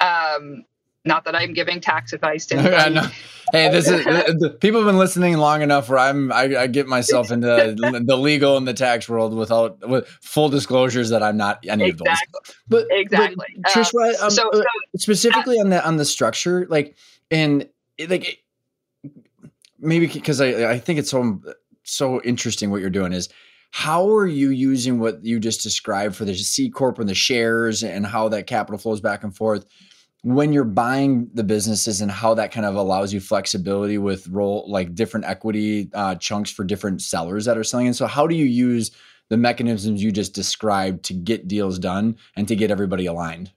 [0.00, 0.64] Um,
[1.04, 2.94] not that I'm giving tax advice to anybody.
[2.94, 3.06] no.
[3.52, 6.86] Hey, this is the, people have been listening long enough where I'm I, I get
[6.86, 7.46] myself into
[8.06, 12.08] the legal and the tax world without with full disclosures that I'm not any exactly.
[12.08, 12.56] of those.
[12.68, 14.64] But exactly, but, Trish, um, um, so, uh, so,
[14.96, 16.96] specifically uh, on the on the structure, like
[17.30, 17.68] and
[18.08, 18.42] like
[19.82, 21.40] maybe because I, I think it's so
[21.84, 23.28] so interesting what you're doing is
[23.72, 27.82] how are you using what you just described for the C corp and the shares
[27.82, 29.66] and how that capital flows back and forth
[30.22, 34.64] when you're buying the businesses and how that kind of allows you flexibility with role
[34.68, 37.88] like different equity uh, chunks for different sellers that are selling?
[37.88, 38.92] And so how do you use
[39.30, 43.50] the mechanisms you just described to get deals done and to get everybody aligned?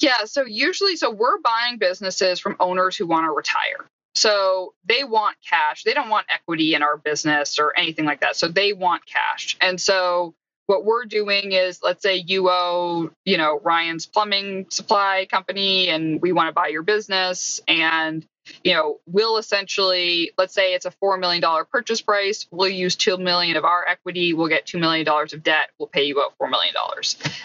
[0.00, 5.04] Yeah so usually so we're buying businesses from owners who want to retire so they
[5.04, 5.84] want cash.
[5.84, 8.36] They don't want equity in our business or anything like that.
[8.36, 9.56] So they want cash.
[9.60, 10.34] And so
[10.66, 16.20] what we're doing is let's say you owe, you know, Ryan's plumbing supply company and
[16.22, 18.26] we want to buy your business and
[18.64, 22.46] you know, we'll essentially, let's say it's a $4 million purchase price.
[22.50, 24.32] We'll use 2 million of our equity.
[24.32, 25.70] We'll get $2 million of debt.
[25.78, 26.74] We'll pay you out $4 million.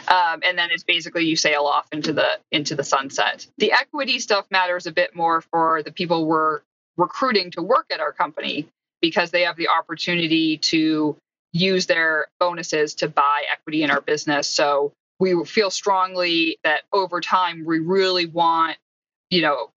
[0.08, 3.48] Um, and then it's basically you sail off into the, into the sunset.
[3.58, 6.62] The equity stuff matters a bit more for the people we're
[6.98, 8.68] recruiting to work at our company
[9.02, 11.18] because they have the opportunity to
[11.52, 14.48] use their bonuses to buy equity in our business.
[14.48, 18.78] So we feel strongly that over time, we really want,
[19.30, 19.70] you know,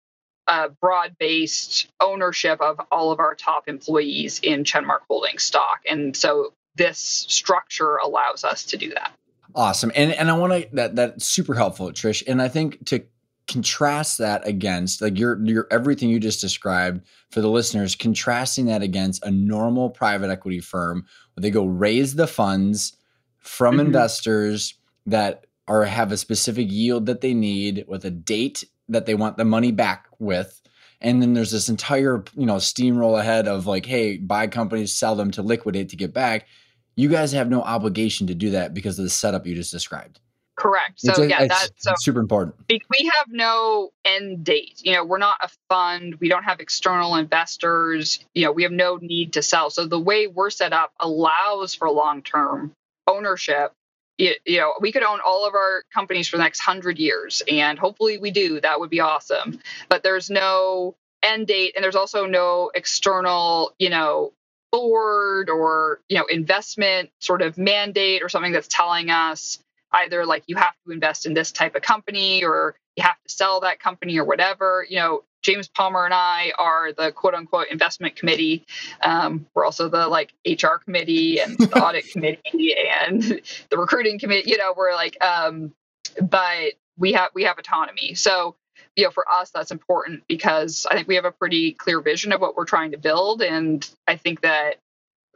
[0.47, 6.53] uh, broad-based ownership of all of our top employees in Chenmark Holding stock, and so
[6.75, 9.11] this structure allows us to do that.
[9.55, 12.23] Awesome, and and I want to that that's super helpful, Trish.
[12.27, 13.03] And I think to
[13.47, 18.81] contrast that against like your your everything you just described for the listeners, contrasting that
[18.81, 22.95] against a normal private equity firm where they go raise the funds
[23.39, 23.87] from mm-hmm.
[23.87, 29.15] investors that are have a specific yield that they need with a date that they
[29.15, 30.61] want the money back with.
[30.99, 35.15] And then there's this entire you know steamroll ahead of like hey buy companies sell
[35.15, 36.47] them to liquidate to get back.
[36.95, 40.19] You guys have no obligation to do that because of the setup you just described.
[40.55, 40.99] Correct.
[40.99, 42.55] So it's, yeah that's so super important.
[42.67, 44.81] we have no end date.
[44.83, 46.15] You know we're not a fund.
[46.19, 48.25] We don't have external investors.
[48.33, 49.69] You know we have no need to sell.
[49.69, 52.73] So the way we're set up allows for long term
[53.05, 53.73] ownership
[54.17, 57.43] you, you know, we could own all of our companies for the next hundred years,
[57.49, 58.59] and hopefully we do.
[58.61, 59.59] That would be awesome.
[59.89, 64.33] But there's no end date, and there's also no external, you know,
[64.71, 69.59] board or you know investment sort of mandate or something that's telling us
[69.93, 73.33] either like you have to invest in this type of company or you have to
[73.33, 74.85] sell that company or whatever.
[74.87, 78.65] You know, James Palmer and I are the quote unquote investment committee.
[79.01, 84.49] Um, we're also the like HR committee and the audit committee and the recruiting committee.
[84.49, 85.73] You know, we're like, um,
[86.21, 88.15] but we have we have autonomy.
[88.15, 88.55] So
[88.95, 92.31] you know, for us, that's important because I think we have a pretty clear vision
[92.31, 94.77] of what we're trying to build, and I think that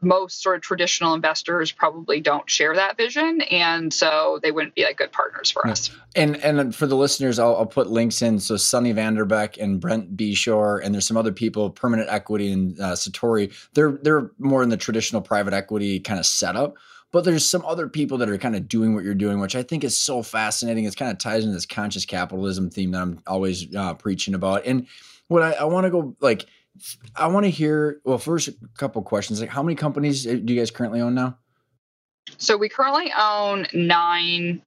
[0.02, 4.84] most sort of traditional investors probably don't share that vision and so they wouldn't be
[4.84, 5.92] like good partners for us.
[6.16, 8.40] And and for the listeners I'll, I'll, put links in.
[8.40, 12.94] So sunny vanderbeck and brent beshore and there's some other people permanent equity and uh,
[12.94, 16.76] satori they're they're more in the traditional private equity kind of setup.
[17.12, 19.62] But there's some other people that are kind of doing what you're doing which i
[19.62, 20.86] think is so fascinating.
[20.86, 24.66] It's kind of ties into this conscious capitalism theme that i'm always uh, preaching about.
[24.66, 24.88] And
[25.28, 26.48] what i, I want to go like
[27.16, 28.02] I want to hear.
[28.06, 29.40] Well, first, a couple questions.
[29.40, 31.38] Like, how many companies uh, do you guys currently own now?
[32.38, 34.62] So we currently own nine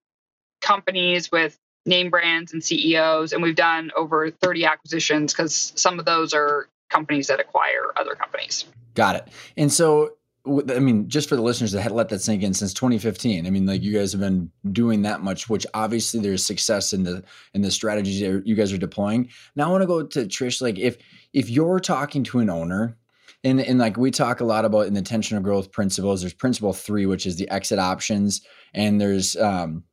[0.61, 6.05] companies with name brands and CEOs, and we've done over 30 acquisitions because some of
[6.05, 8.64] those are companies that acquire other companies.
[8.95, 9.29] Got it.
[9.57, 10.12] And so
[10.47, 13.47] I mean, just for the listeners that had let that sink in since 2015.
[13.47, 17.03] I mean, like you guys have been doing that much, which obviously there's success in
[17.03, 19.31] the in the strategies that you guys are deploying.
[19.57, 20.61] Now I want to go to Trish.
[20.61, 20.99] Like if
[21.35, 22.97] if you're talking to an owner,
[23.42, 26.73] and and like we talk a lot about in the intentional growth principles, there's principle
[26.73, 28.40] three, which is the exit options,
[28.73, 29.85] and there's um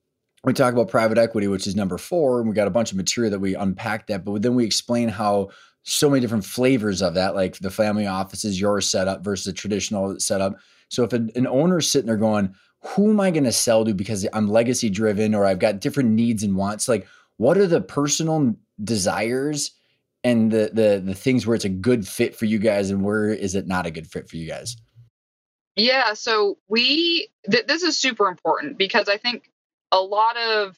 [0.43, 2.97] we talk about private equity, which is number four, and we got a bunch of
[2.97, 5.49] material that we unpack that, but then we explain how
[5.83, 10.19] so many different flavors of that, like the family offices, your setup versus a traditional
[10.19, 10.55] setup.
[10.89, 13.85] So if an, an owner is sitting there going, who am I going to sell
[13.85, 17.67] to because I'm legacy driven or I've got different needs and wants, like what are
[17.67, 19.71] the personal desires
[20.23, 23.29] and the the the things where it's a good fit for you guys and where
[23.29, 24.75] is it not a good fit for you guys?
[25.75, 29.49] Yeah, so we th- this is super important because I think
[29.91, 30.77] a lot of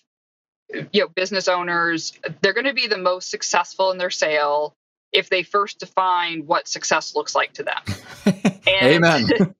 [0.91, 4.75] you know business owners they're going to be the most successful in their sale
[5.11, 7.81] if they first define what success looks like to them.
[8.65, 9.27] And, Amen.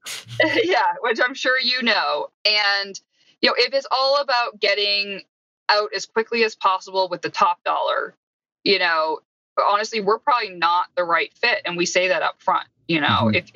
[0.63, 2.29] yeah, which I'm sure you know.
[2.45, 2.99] And
[3.41, 5.21] you know, if it's all about getting
[5.67, 8.15] out as quickly as possible with the top dollar,
[8.63, 9.19] you know,
[9.61, 12.67] honestly, we're probably not the right fit, and we say that up front.
[12.87, 13.35] You know, mm-hmm.
[13.35, 13.51] if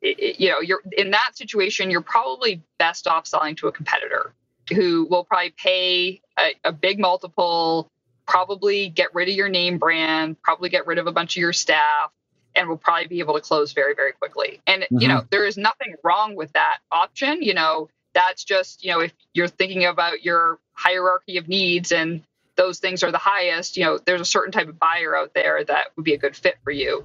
[0.00, 4.32] if you know you're in that situation, you're probably best off selling to a competitor
[4.72, 7.88] who will probably pay a, a big multiple
[8.26, 11.52] probably get rid of your name brand, probably get rid of a bunch of your
[11.52, 12.10] staff,
[12.54, 14.60] and will probably be able to close very, very quickly.
[14.66, 14.98] And, mm-hmm.
[14.98, 15.26] you know, mm-hmm.
[15.30, 17.42] there is nothing wrong with that option.
[17.42, 22.22] You know, that's just, you know, if you're thinking about your hierarchy of needs and
[22.56, 25.64] those things are the highest, you know, there's a certain type of buyer out there
[25.64, 27.04] that would be a good fit for you.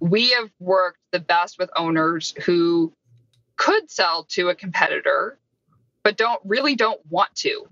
[0.00, 2.92] We have worked the best with owners who
[3.56, 5.38] could sell to a competitor,
[6.02, 7.66] but don't really don't want to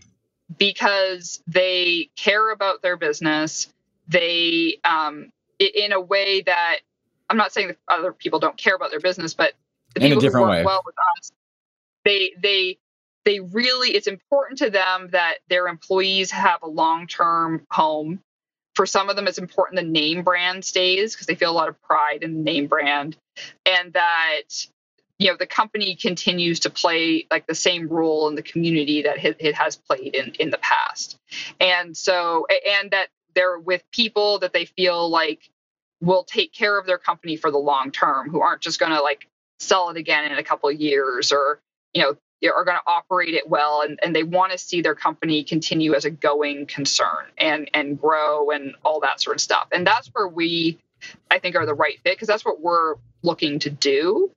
[0.57, 3.69] because they care about their business.
[4.09, 6.79] They, um, in a way that
[7.29, 9.55] I'm not saying that other people don't care about their business, but
[9.95, 10.65] the in people who work way.
[10.65, 11.33] well with us,
[12.05, 12.79] they they
[13.25, 18.21] they really it's important to them that their employees have a long term home.
[18.75, 21.69] For some of them, it's important the name brand stays because they feel a lot
[21.69, 23.17] of pride in the name brand,
[23.67, 24.43] and that
[25.21, 29.23] you know the company continues to play like the same role in the community that
[29.23, 31.17] it, has played in in the past
[31.61, 32.47] and so
[32.81, 35.49] and that they're with people that they feel like
[36.01, 39.03] will take care of their company for the long term who aren't just going to
[39.03, 39.29] like
[39.61, 41.61] sell it again in a couple years or
[41.93, 42.17] you know
[42.49, 45.95] are going to operate it well and, and they want to see their company continue
[45.95, 50.09] as a going concern and and grow and all that sort of stuff and that's
[50.09, 50.79] where we
[51.31, 54.31] i think are the right fit because that's what we're looking to do.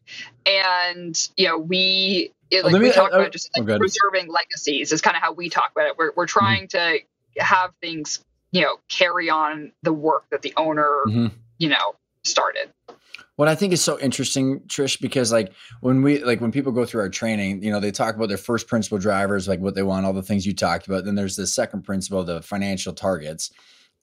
[0.45, 4.91] And, you know, we, it, like we talk uh, about just like oh, preserving legacies
[4.91, 5.97] is kind of how we talk about it.
[5.97, 6.39] We're, we're mm-hmm.
[6.39, 6.97] trying mm-hmm.
[7.37, 11.27] to have things, you know, carry on the work that the owner, mm-hmm.
[11.57, 12.69] you know, started.
[13.35, 16.85] What I think is so interesting, Trish, because like when we like when people go
[16.85, 19.83] through our training, you know, they talk about their first principle drivers, like what they
[19.83, 21.05] want, all the things you talked about.
[21.05, 23.51] Then there's the second principle, the financial targets.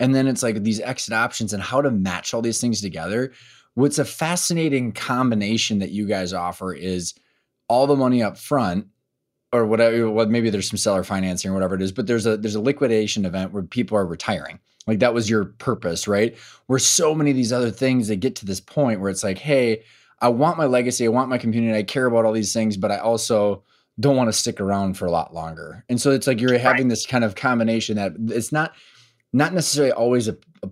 [0.01, 3.33] And then it's like these exit options and how to match all these things together
[3.75, 7.15] what's a fascinating combination that you guys offer is
[7.69, 8.87] all the money up front
[9.53, 12.37] or whatever well maybe there's some seller financing or whatever it is but there's a
[12.37, 16.79] there's a liquidation event where people are retiring like that was your purpose right where
[16.79, 19.83] so many of these other things they get to this point where it's like hey
[20.21, 22.91] i want my legacy i want my community i care about all these things but
[22.91, 23.63] i also
[23.99, 26.85] don't want to stick around for a lot longer and so it's like you're having
[26.85, 26.91] right.
[26.91, 28.73] this kind of combination that it's not
[29.33, 30.71] not necessarily always a, a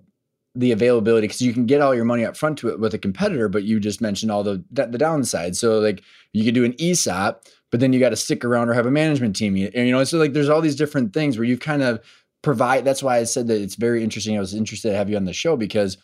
[0.59, 2.99] the availability because you can get all your money up front to it with a
[2.99, 5.57] competitor, but you just mentioned all the the downside.
[5.57, 8.75] So like you could do an ESOP, but then you got to stick around or
[8.75, 9.55] have a management team.
[9.55, 12.01] And you know, so like there's all these different things where you've kind of
[12.42, 12.85] provide.
[12.85, 14.37] That's why I said that it's very interesting.
[14.37, 15.98] I was interested to have you on the show because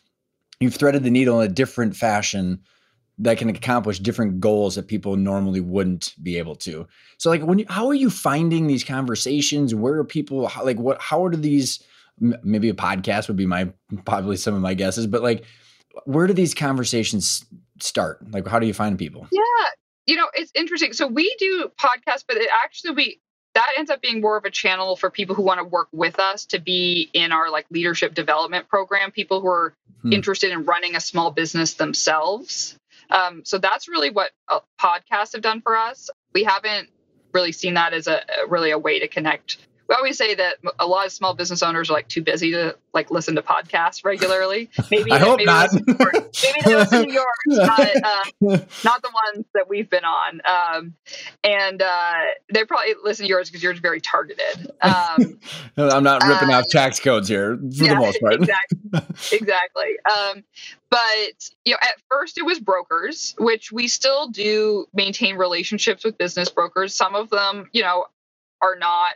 [0.60, 2.60] you've threaded the needle in a different fashion
[3.18, 6.86] that can accomplish different goals that people normally wouldn't be able to.
[7.18, 9.74] So like when you, how are you finding these conversations?
[9.74, 11.84] Where are people how, like what how are these
[12.20, 13.72] maybe a podcast would be my
[14.04, 15.44] probably some of my guesses but like
[16.04, 17.44] where do these conversations
[17.80, 19.40] start like how do you find people yeah
[20.06, 23.20] you know it's interesting so we do podcasts but it actually we
[23.54, 26.18] that ends up being more of a channel for people who want to work with
[26.18, 30.12] us to be in our like leadership development program people who are hmm.
[30.12, 32.76] interested in running a small business themselves
[33.10, 34.30] um, so that's really what
[34.80, 36.88] podcasts have done for us we haven't
[37.32, 40.86] really seen that as a really a way to connect we always say that a
[40.86, 44.70] lot of small business owners are like too busy to like listen to podcasts regularly.
[44.90, 45.70] Maybe I hope maybe not.
[45.86, 48.24] Maybe they listen to yours, but uh,
[48.84, 50.40] not the ones that we've been on.
[50.46, 50.94] Um,
[51.42, 52.12] and uh,
[52.52, 54.70] they probably listen to yours because yours is very targeted.
[54.80, 55.38] Um,
[55.76, 58.34] I'm not ripping uh, off tax codes here for yeah, the most part.
[58.34, 59.00] exactly.
[59.32, 59.96] exactly.
[60.10, 60.44] Um,
[60.90, 66.16] but you know, at first it was brokers, which we still do maintain relationships with
[66.16, 66.94] business brokers.
[66.94, 68.06] Some of them, you know,
[68.62, 69.14] are not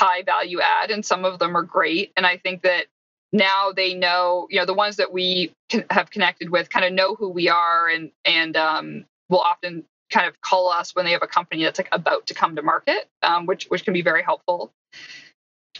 [0.00, 2.12] high value add, and some of them are great.
[2.16, 2.86] And I think that
[3.32, 5.52] now they know, you know, the ones that we
[5.90, 10.26] have connected with kind of know who we are, and and um, will often kind
[10.26, 13.08] of call us when they have a company that's like about to come to market,
[13.22, 14.72] um, which which can be very helpful.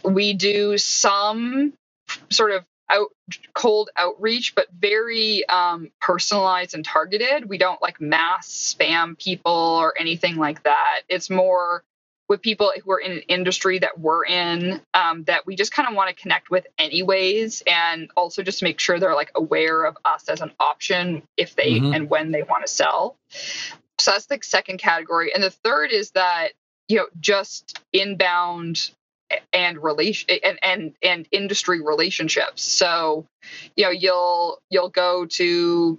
[0.05, 1.73] We do some
[2.31, 3.09] sort of out
[3.55, 7.49] cold outreach, but very um, personalized and targeted.
[7.49, 11.03] We don't like mass spam people or anything like that.
[11.09, 11.83] It's more
[12.31, 15.89] with people who are in an industry that we're in um, that we just kind
[15.89, 19.99] of want to connect with anyways and also just make sure they're like aware of
[20.05, 21.95] us as an option if they Mhm.
[21.97, 23.17] and when they want to sell.
[23.99, 25.35] So that's the second category.
[25.35, 26.53] And the third is that
[26.89, 28.93] you know just inbound
[29.53, 32.63] and relation and and and industry relationships.
[32.63, 33.27] So
[33.77, 35.99] you know you'll you'll go to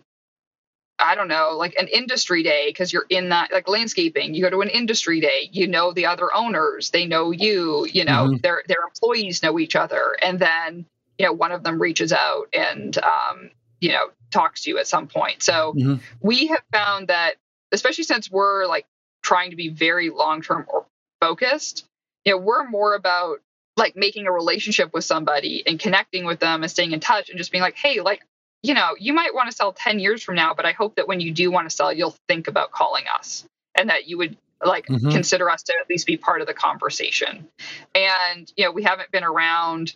[1.00, 4.34] I don't know, like an industry day because you're in that like landscaping.
[4.36, 8.06] You go to an industry day, you know the other owners, they know you, you
[8.06, 8.42] know, Mhm.
[8.42, 10.16] their their employees know each other.
[10.22, 10.86] And then,
[11.18, 14.88] you know, one of them reaches out and um, you know, talks to you at
[14.88, 15.42] some point.
[15.42, 16.00] So Mhm.
[16.22, 17.36] we have found that
[17.72, 18.86] especially since we're like
[19.24, 20.86] trying to be very long-term or
[21.20, 21.86] focused,
[22.26, 23.40] you know, we're more about
[23.78, 27.38] like making a relationship with somebody and connecting with them and staying in touch and
[27.38, 28.22] just being like, hey, like
[28.64, 31.08] you know, you might want to sell 10 years from now, but I hope that
[31.08, 33.46] when you do want to sell, you'll think about calling us
[33.76, 35.12] and that you would like Mhm.
[35.12, 37.48] consider us to at least be part of the conversation.
[37.96, 39.96] And, you know, we haven't been around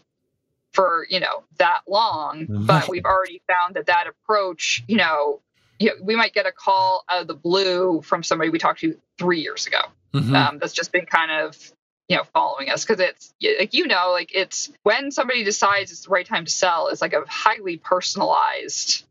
[0.73, 2.67] for, you know, that long, Mhm.
[2.67, 5.41] but we've already found that that approach, you know,
[5.79, 8.79] you know, we might get a call out of the blue from somebody we talked
[8.79, 9.81] to three years ago
[10.13, 10.35] Mhm.
[10.35, 11.71] um, that's just been kind of
[12.09, 16.05] you know following us because it's like you know like it's when somebody decides it's
[16.05, 19.05] the right time to sell it's like a highly personalized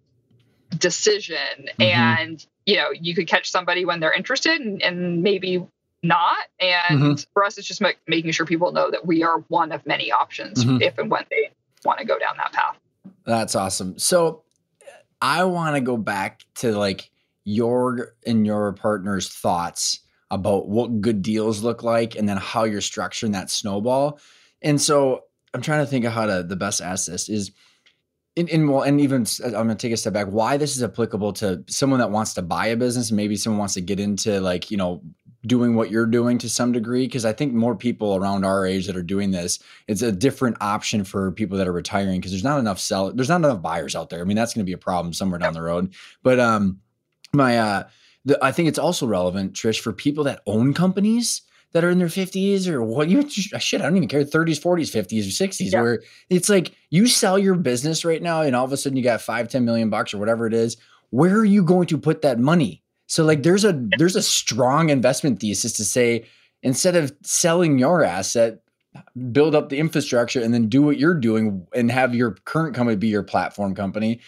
[0.79, 1.37] decision
[1.79, 1.85] Mhm.
[1.85, 5.65] and you know you could catch somebody when they're interested and, and maybe
[6.03, 7.27] not and Mhm.
[7.33, 10.13] for us it's just make, making sure people know that we are one of many
[10.13, 10.83] options Mhm.
[10.83, 11.51] if and when they
[11.85, 12.77] want to go down that path
[13.27, 13.99] That's awesome.
[13.99, 14.43] So
[15.23, 17.11] I want to go back to like
[17.45, 20.01] your and your partner's thoughts
[20.31, 24.19] about what good deals look like and then how you're structuring that snowball.
[24.63, 27.53] And so I'm trying to think of how to the best ask this is
[28.37, 30.27] in, in well, and even I'm to take a step back.
[30.27, 33.75] Why this is applicable to someone that wants to buy a business, maybe someone wants
[33.75, 35.03] to get into like you know
[35.47, 37.07] doing what you're doing to some degree.
[37.07, 40.57] Because I think more people around our age that are doing this, it's a different
[40.61, 43.95] option for people that are retiring because there's not enough sell, there's not enough buyers
[43.95, 44.21] out there.
[44.21, 45.95] I mean, that's going to be a problem somewhere down the road.
[46.25, 46.81] But um,
[47.33, 47.85] my uh,
[48.25, 51.99] the, I think it's also relevant, Trish, for people that own companies that are in
[51.99, 55.73] their 50s or what you shit, I don't even care, 30s, 40s, 50s, or 60s,
[55.73, 55.83] Yeah.
[55.83, 59.03] where it's like you sell your business right now and all of a sudden you
[59.03, 60.77] got five, 10 million bucks or whatever it is.
[61.11, 62.83] Where are you going to put that money?
[63.07, 66.25] So like there's a there's a strong investment thesis to say
[66.63, 68.61] instead of selling your asset,
[69.33, 72.97] build up the infrastructure and then do what you're doing and have your current company
[72.97, 74.21] be your platform company.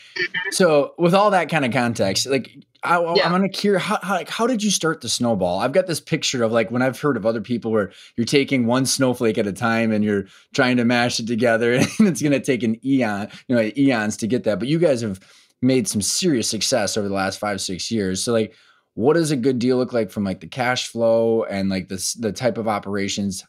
[0.51, 2.51] So with all that kind of context, like
[2.87, 3.25] I, Yeah.
[3.27, 5.59] I'm gonna curious how, how like how did you start the snowball?
[5.61, 8.67] I've got this picture of like when I've heard of other people where you're taking
[8.67, 12.41] one snowflake at a time and you're trying to mash it together, and it's gonna
[12.41, 14.59] take an eon, you know, eons to get that.
[14.59, 15.21] But you guys have
[15.63, 18.23] made some serious success over the last five six years.
[18.23, 18.55] So like,
[18.95, 22.15] what does a good deal look like from like the cash flow and like the
[22.21, 23.45] the type of operations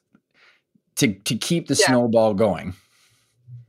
[0.98, 1.88] to to keep the Yeah.
[1.88, 2.74] snowball going?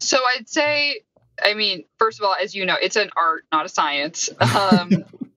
[0.00, 1.00] So I'd say,
[1.44, 4.30] I mean, first of all, as you know, it's an art, not a science.
[4.40, 5.04] Um,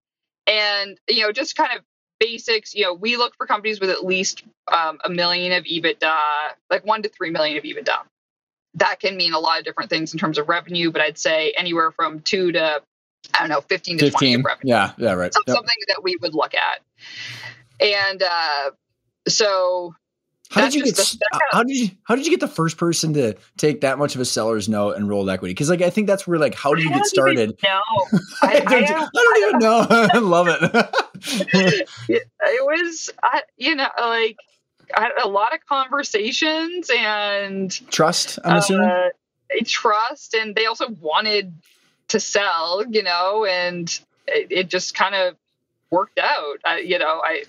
[0.51, 1.83] and, you know, just kind of
[2.19, 6.13] basics, you know, we look for companies with at least um, a million of EBITDA,
[6.69, 7.99] like one to three million of EBITDA.
[8.75, 11.53] That can mean a lot of different things in terms of revenue, but I'd say
[11.57, 12.81] anywhere from two to,
[13.33, 14.39] I don't know, 15 to 20 Fifteen.
[14.39, 15.33] of revenue Yeah, yeah, right.
[15.47, 15.55] Yep.
[15.55, 16.81] something that we would look at.
[17.79, 18.71] And uh,
[19.27, 19.95] so
[20.51, 20.95] How did you get?
[20.95, 21.89] the- how did you?
[22.03, 24.97] How did you get the first person to take that much of a seller's note
[24.97, 25.53] and roll equity?
[25.53, 27.57] Because like I think that's where like how do you get started?
[27.63, 27.81] No,
[28.41, 29.87] I, I, I, I don't even know.
[30.13, 31.89] I love it.
[32.09, 32.27] it,
[32.65, 34.37] was, I, you know, like
[34.95, 38.39] I had a lot of conversations and Trust.
[38.43, 38.89] I'm assuming.
[38.89, 39.09] uh,
[39.49, 41.53] they trust, and they also wanted
[42.09, 43.87] to sell, you know, and
[44.27, 45.35] it, it just kind of
[45.89, 46.57] worked out.
[46.65, 47.43] I, you know, I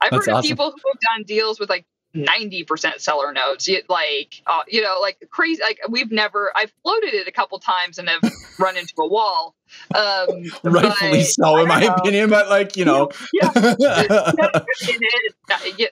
[0.00, 0.48] I've That's heard of awesome.
[0.48, 1.84] people who have done deals with like
[2.24, 3.68] 90% seller notes.
[3.88, 7.98] Like uh, you know like crazy like we've never i've floated it a couple times
[7.98, 8.22] and have
[8.58, 9.54] run into a wall.
[9.94, 11.94] Um rightfully so in my know.
[11.94, 13.10] opinion but like you know.
[13.32, 14.04] Yeah, yeah.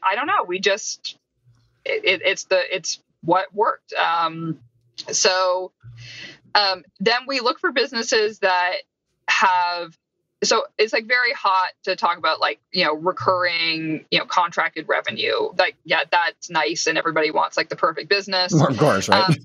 [0.03, 0.45] i don't know.
[0.47, 1.18] We just
[1.85, 3.93] it, it's the it's what worked.
[3.95, 4.61] Um
[5.11, 5.72] so
[6.55, 8.77] um then we look for businesses that
[9.29, 9.97] have
[10.45, 14.87] so it's like very hot to talk about like you know recurring you know contracted
[14.89, 15.51] revenue.
[15.59, 18.53] Like yeah that's nice and everybody wants like the perfect business.
[18.53, 19.30] Of course right?
[19.30, 19.37] Um,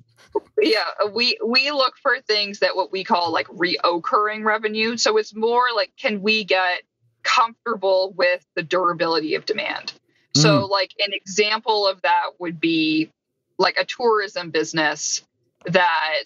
[0.61, 0.83] yeah
[1.13, 4.97] we we look for things that what we call like reoccurring revenue.
[4.97, 6.81] So it's more like can we get
[7.23, 9.93] comfortable with the durability of demand?
[10.33, 10.41] Mm.
[10.41, 13.11] so like an example of that would be
[13.57, 15.23] like a tourism business
[15.65, 16.23] that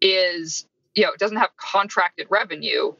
[0.00, 2.92] is you know doesn't have contracted revenue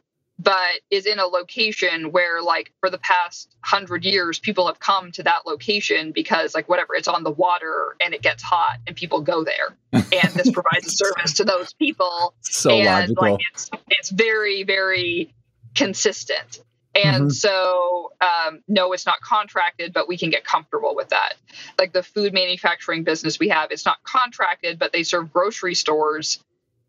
[0.43, 5.11] but is in a location where like for the past hundred years people have come
[5.11, 8.95] to that location because like whatever it's on the water and it gets hot and
[8.95, 9.75] people go there.
[10.13, 12.33] And this provides a service to those people.
[12.41, 13.23] So and logical.
[13.23, 15.33] like it's it's very very
[15.75, 16.61] consistent.
[16.95, 17.29] And mm-hmm.
[17.29, 21.35] so um, no it's not contracted but we can get comfortable with that.
[21.79, 26.39] Like the food manufacturing business we have it's not contracted but they serve grocery stores.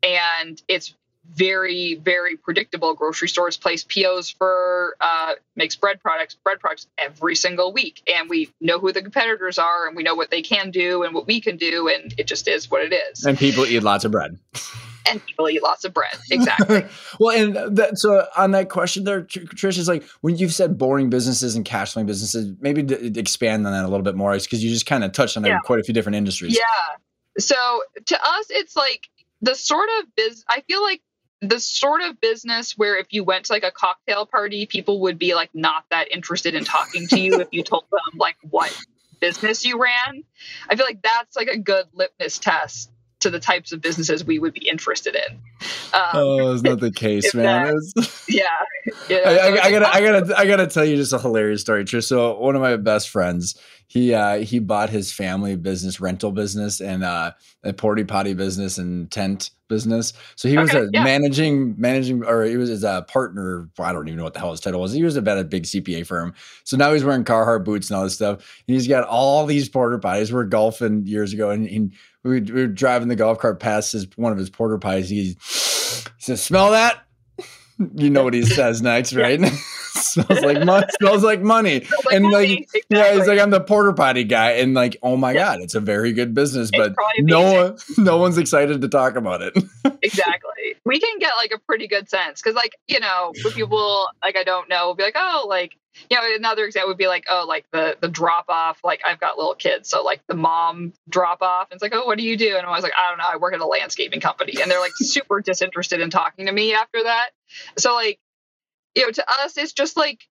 [0.02, 0.94] And it's
[1.33, 7.35] very very predictable grocery stores place pos for uh, makes bread products bread products every
[7.35, 8.03] single week.
[8.12, 11.14] And we know who the competitors are and we know what they can do and
[11.14, 13.25] what we can do and it just is what it is.
[13.25, 14.39] And people eat lots of bread.
[15.07, 16.14] And people eat lots of bread.
[16.31, 16.87] Exactly.
[17.20, 21.11] Well and that, so on that question there trish is like when you've said boring
[21.11, 24.64] businesses and cash flowing businesses maybe d- expand on that a little bit more because
[24.64, 25.59] you just kind of touched on yeah.
[25.64, 26.57] quite a few different industries.
[26.57, 26.97] Yeah.
[27.39, 27.57] So
[28.07, 29.09] to us it's like
[29.43, 31.03] the sort of biz i feel like
[31.49, 35.18] the sort of business where if you went to like a cocktail party, people would
[35.18, 38.76] be like not that interested in talking to you if you told them like what
[39.20, 40.24] business you ran.
[40.68, 42.90] I feel like that's like a good litmus test
[43.20, 45.38] to the types of businesses we would be interested in.
[45.95, 47.74] Um, oh, it's not the case, man.
[47.74, 48.42] That, yeah,
[49.09, 49.18] yeah.
[49.24, 52.05] I, I, I, gotta, I gotta, I gotta tell you just a hilarious story, Trish.
[52.05, 56.80] So one of my best friends, he uh, he bought his family business, rental business,
[56.80, 57.32] and uh,
[57.62, 60.12] a porta potty business and tent business.
[60.37, 61.05] So he was okay, a yeah.
[61.05, 63.68] managing, managing, or he was his uh, partner.
[63.78, 64.93] I don't even know what the hell his title was.
[64.93, 66.35] He was about a big CPA firm.
[66.64, 68.62] So now he's wearing Carhartt boots and all this stuff.
[68.66, 70.30] And he's got all these porta potties.
[70.30, 73.93] We are golfing years ago, and, and we, we were driving the golf cart past
[73.93, 75.09] his one of his porter pies.
[75.09, 77.01] He says, "Smell that."
[77.97, 79.41] You know what he says next, right?
[80.12, 80.86] smells like money.
[81.00, 81.80] smells like money.
[81.80, 82.34] Like and money.
[82.34, 82.82] like, exactly.
[82.90, 85.80] yeah, he's like, I'm the porta potty guy, and like, oh my god, it's a
[85.80, 89.57] very good business, but no one, no one's excited to talk about it.
[90.02, 90.74] exactly.
[90.84, 94.44] We can get like a pretty good sense because, like, you know, people like I
[94.44, 95.76] don't know, will be like, oh, like
[96.11, 98.80] you know, another example would be like, oh, like the the drop off.
[98.82, 102.05] Like I've got little kids, so like the mom drop off, and it's like, oh,
[102.07, 102.57] what do you do?
[102.57, 104.80] And I was like, I don't know, I work at a landscaping company, and they're
[104.80, 107.30] like super disinterested in talking to me after that.
[107.78, 108.18] So like,
[108.95, 110.26] you know, to us, it's just like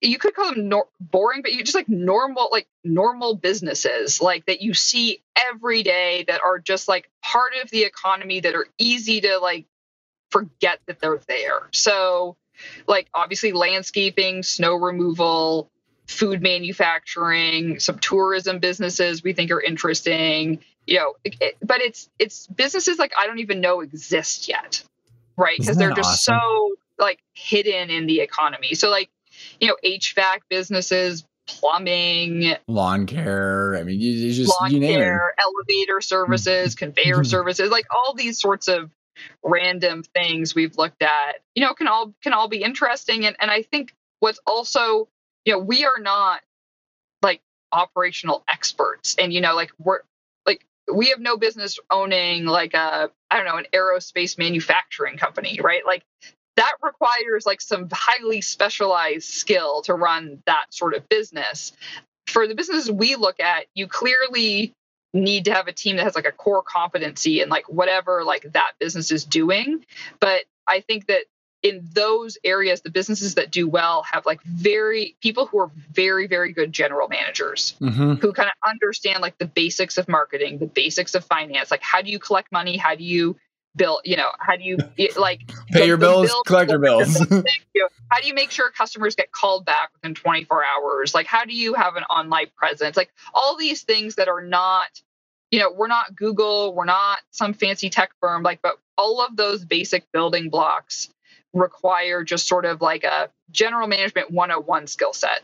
[0.00, 4.46] you could call them nor- boring, but you just like normal, like normal businesses, like
[4.46, 8.66] that you see every day that are just like part of the economy that are
[8.78, 9.66] easy to like
[10.30, 11.68] forget that they're there.
[11.72, 12.36] So
[12.86, 15.70] like obviously landscaping, snow removal,
[16.06, 20.60] food manufacturing, some tourism businesses we think are interesting.
[20.86, 24.82] You know, it, but it's it's businesses like I don't even know exist yet,
[25.36, 25.58] right?
[25.58, 26.40] Because they're just awesome?
[26.40, 28.74] so like hidden in the economy.
[28.74, 29.10] So like,
[29.60, 33.76] you know, HVAC businesses, plumbing, lawn care.
[33.76, 35.42] I mean, you, you just lawn you name care, it.
[35.42, 36.84] elevator services, mm-hmm.
[36.86, 37.24] conveyor mm-hmm.
[37.24, 38.90] services, like all these sorts of
[39.42, 43.26] random things we've looked at, you know, can all can all be interesting.
[43.26, 45.08] And and I think what's also,
[45.44, 46.40] you know, we are not
[47.22, 47.40] like
[47.72, 49.16] operational experts.
[49.18, 50.00] And you know, like we're
[50.46, 55.60] like we have no business owning like a I don't know, an aerospace manufacturing company,
[55.62, 55.84] right?
[55.86, 56.04] Like
[56.56, 61.72] that requires like some highly specialized skill to run that sort of business.
[62.26, 64.72] For the businesses we look at, you clearly
[65.12, 68.42] need to have a team that has like a core competency in like whatever like
[68.52, 69.84] that business is doing
[70.20, 71.22] but i think that
[71.62, 76.26] in those areas the businesses that do well have like very people who are very
[76.26, 78.14] very good general managers mm-hmm.
[78.14, 82.02] who kind of understand like the basics of marketing the basics of finance like how
[82.02, 83.36] do you collect money how do you
[83.76, 84.76] bill you know how do you
[85.16, 87.18] like pay the, your bills bill collect your bills.
[88.10, 91.14] how do you make sure customers get called back within 24 hours?
[91.14, 92.96] Like how do you have an online presence?
[92.96, 95.00] Like all these things that are not
[95.50, 99.36] you know we're not google we're not some fancy tech firm like but all of
[99.36, 101.08] those basic building blocks
[101.52, 105.42] require just sort of like a general management 101 skill set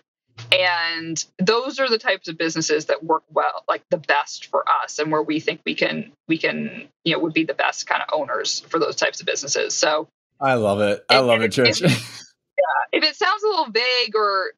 [0.50, 4.98] and those are the types of businesses that work well like the best for us
[4.98, 8.02] and where we think we can we can you know would be the best kind
[8.02, 9.74] of owners for those types of businesses.
[9.74, 10.08] So
[10.40, 11.04] i love it.
[11.08, 11.82] I love it trish.
[12.58, 14.52] Yeah if it sounds a little vague or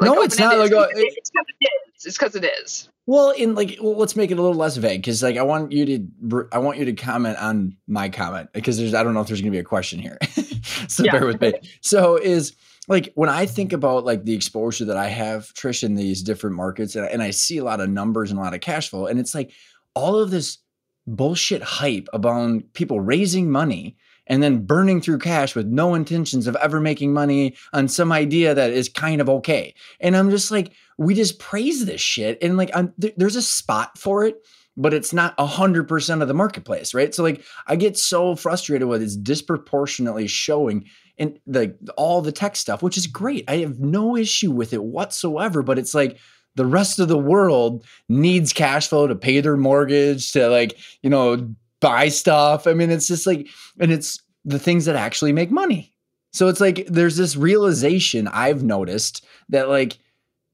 [0.00, 2.06] like no it's not like uh, it's because it is.
[2.06, 2.88] It's because it is.
[3.06, 5.70] Well, in like, well, let's make it a little less vague because, like, I want
[5.70, 9.20] you to, I want you to comment on my comment because there's, I don't know
[9.20, 10.18] if there's going to be a question here,
[10.88, 11.12] so yeah.
[11.12, 11.54] bear with me.
[11.82, 12.56] So, is
[12.88, 16.56] like when I think about like the exposure that I have, Trish, in these different
[16.56, 19.06] markets, and, and I see a lot of numbers and a lot of cash flow,
[19.06, 19.52] and it's like
[19.94, 20.58] all of this
[21.06, 26.56] bullshit hype about people raising money and then burning through cash with no intentions of
[26.56, 29.72] ever making money on some idea that is kind of okay.
[30.00, 33.98] And I'm just like, we just praise this shit, and like, th- there's a spot
[33.98, 34.36] for it
[34.76, 37.14] but it's not 100% of the marketplace, right?
[37.14, 40.86] So like I get so frustrated with it's disproportionately showing
[41.18, 43.44] and the all the tech stuff, which is great.
[43.48, 46.18] I have no issue with it whatsoever, but it's like
[46.56, 51.10] the rest of the world needs cash flow to pay their mortgage, to like, you
[51.10, 52.66] know, buy stuff.
[52.66, 53.48] I mean, it's just like
[53.80, 55.94] and it's the things that actually make money.
[56.32, 59.98] So it's like there's this realization I've noticed that like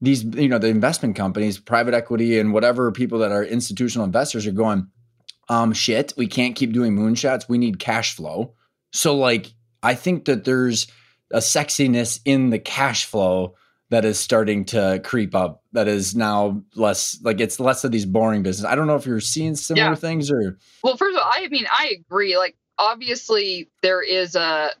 [0.03, 4.45] these you know the investment companies private equity and whatever people that are institutional investors
[4.45, 4.87] are going
[5.49, 7.47] um shit we can't keep doing moonshots.
[7.47, 8.53] We need cash flow.
[8.91, 10.87] So like i think that there's
[11.31, 13.55] a sexiness in the cash flow
[13.89, 18.05] that is starting to creep up that is now less like it's less of these
[18.05, 18.69] boring business.
[18.69, 19.95] I don't know if you're seeing similar yeah.
[19.95, 22.37] things or well first of all i mean i agree.
[22.37, 24.71] Like obviously there is a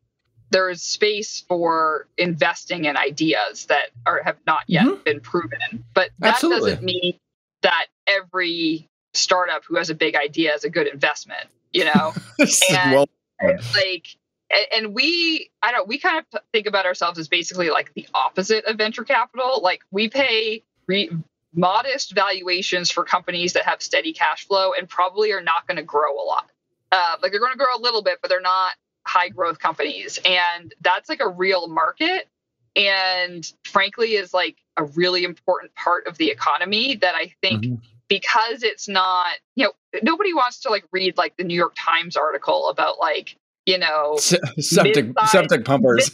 [0.53, 5.03] there is space for investing in ideas that are have not yet mm-hmm.
[5.03, 5.83] been proven.
[5.93, 6.71] But that Absolutely.
[6.71, 7.19] doesn't mean
[7.63, 12.13] that every startup who has a big idea is a good investment, you know?
[12.69, 13.09] and well,
[13.75, 14.07] like
[14.75, 18.63] and we i don't we kind of think about ourselves as basically like the opposite
[18.65, 21.09] of venture capital like we pay re-
[21.55, 25.83] modest valuations for companies that have steady cash flow and probably are not going to
[25.83, 26.49] grow a lot
[26.91, 28.73] uh, like they're going to grow a little bit but they're not
[29.05, 30.19] high growth companies.
[30.25, 32.27] And that's like a real market.
[32.75, 37.75] And frankly, is like a really important part of the economy that I think mm-hmm.
[38.07, 42.17] because it's not, you know, nobody wants to like read like the New York Times
[42.17, 43.35] article about like,
[43.65, 46.09] you know, septic, septic pumpers.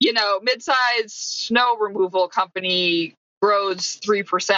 [0.00, 4.50] you know, mid-sized snow removal company grows 3%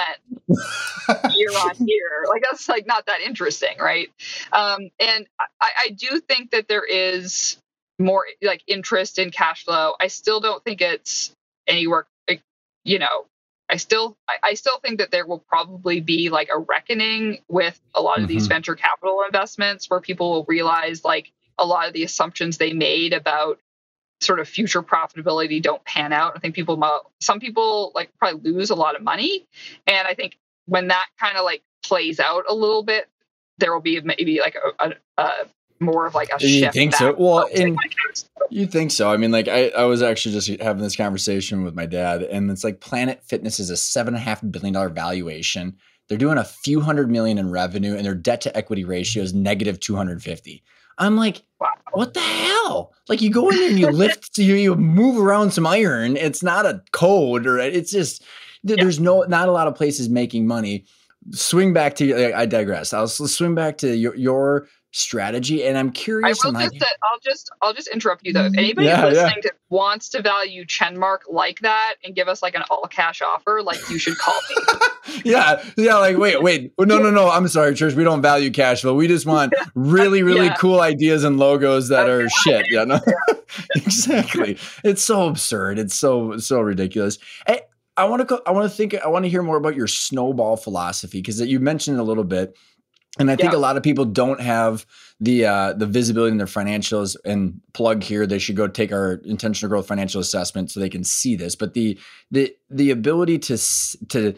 [0.49, 2.25] year on year.
[2.29, 4.09] Like that's like not that interesting, right?
[4.53, 5.27] Um, and
[5.61, 7.59] I, I do think that there is
[7.99, 9.93] more like interest in cash flow.
[10.01, 11.33] I still don't think it's
[11.67, 12.07] anywhere,
[12.85, 13.27] you know,
[13.71, 17.81] I still I, I still think that there will probably be like a reckoning with
[17.95, 18.33] a lot of mm-hmm.
[18.33, 22.73] these venture capital investments where people will realize like a lot of the assumptions they
[22.73, 23.61] made about
[24.21, 26.33] sort of future profitability don't pan out.
[26.37, 26.83] I think people,
[27.21, 29.47] some people like probably lose a lot of money.
[29.87, 33.09] And I think when that kind of like plays out a little bit,
[33.59, 35.31] there will be maybe like a, a, a
[35.81, 36.75] more of like a you shift.
[36.75, 37.15] think so?
[37.19, 37.77] Well, in,
[38.51, 39.11] you think so?
[39.11, 42.51] I mean, like I, I was actually just having this conversation with my dad, and
[42.51, 45.77] it's like Planet Fitness is a seven and a half billion dollar valuation.
[46.09, 49.33] They're doing a few hundred million in revenue, and their debt to equity ratio is
[49.33, 50.63] negative two hundred fifty.
[51.01, 51.69] I'm like, wow.
[51.93, 52.93] what the hell?
[53.09, 56.17] Like you go in there and you lift, you you move around some iron.
[56.17, 58.23] It's not a code, or it's just
[58.63, 58.77] yeah.
[58.77, 60.85] there's no not a lot of places making money.
[61.33, 62.93] Swing back to I digress.
[62.93, 67.51] I'll swing back to your your strategy and i'm curious I will just, i'll just
[67.63, 68.47] i'll just interrupt you though.
[68.47, 68.59] If mm-hmm.
[68.59, 69.51] anybody yeah, listening yeah.
[69.51, 73.63] to wants to value chenmark like that and give us like an all cash offer
[73.63, 74.57] like you should call me.
[75.25, 76.73] Yeah yeah like wait wait.
[76.79, 77.31] Oh, no no no.
[77.31, 80.57] I'm sorry church we don't value cash flow we just want really really yeah.
[80.57, 82.85] cool ideas and logos that are shit yeah.
[82.85, 83.01] No
[83.75, 84.59] exactly.
[84.85, 85.79] It's so absurd.
[85.79, 87.19] It's so so ridiculous.
[87.47, 87.63] Hey,
[87.97, 90.57] I want to I want to think I want to hear more about your snowball
[90.57, 92.57] philosophy because you mentioned a little bit
[93.19, 93.59] and I think yeah.
[93.59, 94.87] a lot of people don't have
[95.19, 97.17] the uh, the visibility in their financials.
[97.25, 101.03] And plug here, they should go take our intentional growth financial assessment so they can
[101.03, 101.57] see this.
[101.57, 101.99] But the
[102.31, 103.59] the the ability to
[104.09, 104.35] to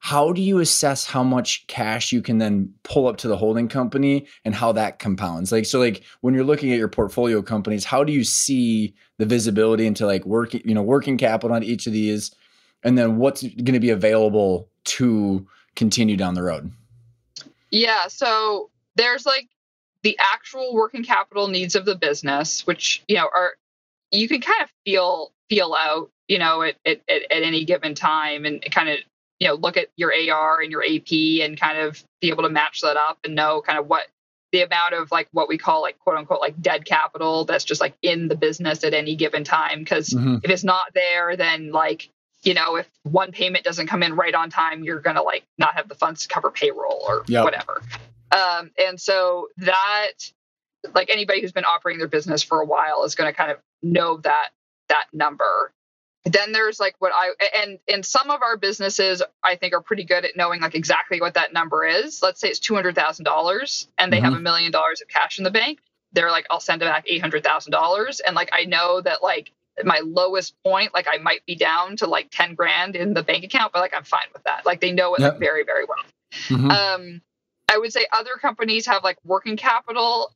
[0.00, 3.68] how do you assess how much cash you can then pull up to the holding
[3.68, 7.84] company and how that compounds like so like when you're looking at your portfolio companies
[7.84, 11.86] how do you see the visibility into like working you know working capital on each
[11.86, 12.34] of these
[12.82, 15.46] and then what's going to be available to
[15.76, 16.72] continue down the road
[17.72, 18.06] yeah.
[18.08, 19.48] So there's like
[20.02, 23.54] the actual working capital needs of the business, which, you know, are
[24.12, 28.44] you can kind of feel feel out, you know, at, at, at any given time
[28.44, 28.98] and kind of,
[29.40, 32.50] you know, look at your AR and your AP and kind of be able to
[32.50, 34.06] match that up and know kind of what
[34.52, 37.80] the amount of like what we call like quote unquote like dead capital that's just
[37.80, 39.78] like in the business at any given time.
[39.78, 40.36] because mm-hmm.
[40.42, 42.10] if it's not there, then like
[42.42, 45.44] you know, if one payment doesn't come in right on time, you're going to like
[45.58, 47.44] not have the funds to cover payroll or yep.
[47.44, 47.82] whatever.
[48.32, 50.12] Um, and so that,
[50.94, 53.58] like anybody who's been operating their business for a while is going to kind of
[53.82, 54.48] know that
[54.88, 55.72] that number.
[56.24, 57.32] Then there's like what I
[57.62, 61.20] and and some of our businesses I think are pretty good at knowing like exactly
[61.20, 62.22] what that number is.
[62.22, 64.26] Let's say it's two hundred thousand dollars and they mm-hmm.
[64.26, 65.80] have a million dollars of cash in the bank.
[66.12, 69.22] They're like, I'll send them back eight hundred thousand dollars, and like I know that
[69.22, 69.50] like
[69.84, 73.44] my lowest point, like I might be down to like 10 grand in the bank
[73.44, 74.66] account, but like I'm fine with that.
[74.66, 75.32] Like they know it yep.
[75.32, 76.04] like very, very well.
[76.48, 76.70] Mm-hmm.
[76.70, 77.22] Um,
[77.70, 80.32] I would say other companies have like working capital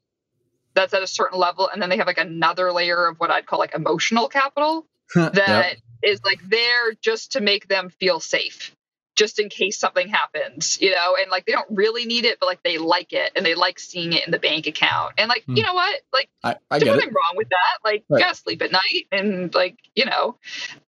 [0.74, 3.47] that's at a certain level, and then they have like another layer of what I'd
[3.47, 5.76] call like emotional capital that yep.
[6.03, 8.76] is like there just to make them feel safe
[9.17, 12.47] just in case something happens, you know, and like they don't really need it, but
[12.47, 15.14] like they like it and they like seeing it in the bank account.
[15.17, 15.57] And like, mm.
[15.57, 16.01] you know what?
[16.12, 17.14] Like I, I there's nothing it.
[17.14, 17.79] wrong with that.
[17.83, 18.19] Like right.
[18.19, 20.37] you gotta sleep at night and like, you know.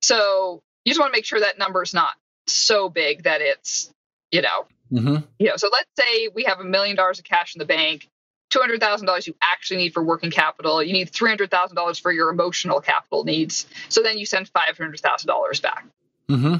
[0.01, 2.11] So you just want to make sure that number's not
[2.47, 3.89] so big that it's,
[4.31, 5.17] you know, mm-hmm.
[5.39, 8.09] you know, so let's say we have a million dollars of cash in the bank.
[8.53, 10.81] $200,000 you actually need for working capital.
[10.81, 13.67] You need $300,000 for your emotional capital needs.
[13.89, 15.85] So then you send $500,000 back.
[16.29, 16.55] Mm-hmm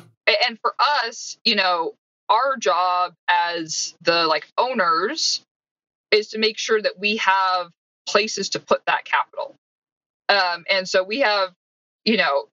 [0.47, 1.93] and for us you know
[2.30, 5.41] our job as the like owners
[6.11, 7.69] is to make sure that we have
[8.07, 9.55] places to put that capital.
[10.30, 11.53] Um, and so we have
[12.05, 12.47] you know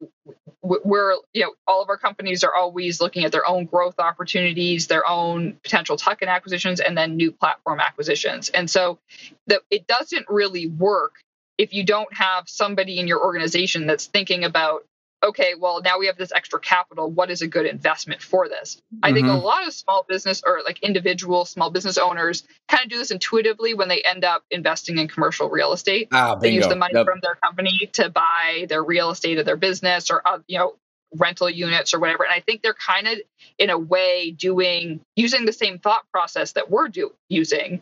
[0.62, 4.86] we're you know all of our companies are always looking at their own growth opportunities
[4.86, 8.48] their own potential tuck-in acquisitions and then new platform acquisitions.
[8.48, 8.98] And so
[9.46, 11.20] that it doesn't really work
[11.56, 14.84] if you don't have somebody in your organization that's thinking about
[15.24, 17.10] okay, well, now we have this extra capital.
[17.10, 18.76] What is a good investment for this?
[18.94, 19.04] Mm-hmm.
[19.04, 19.44] I think a mm-hmm.
[19.44, 23.74] lot of small business or like individual small business owners kind of do this intuitively
[23.74, 26.08] when they end up investing in commercial real estate.
[26.12, 27.06] Ah, they use the money yep.
[27.06, 30.76] from their company to buy their real estate of their business or, uh, you know,
[31.16, 32.24] rental units or whatever.
[32.24, 33.18] And I think they're kind of
[33.58, 37.80] in a way doing using the same thought process that we're do using.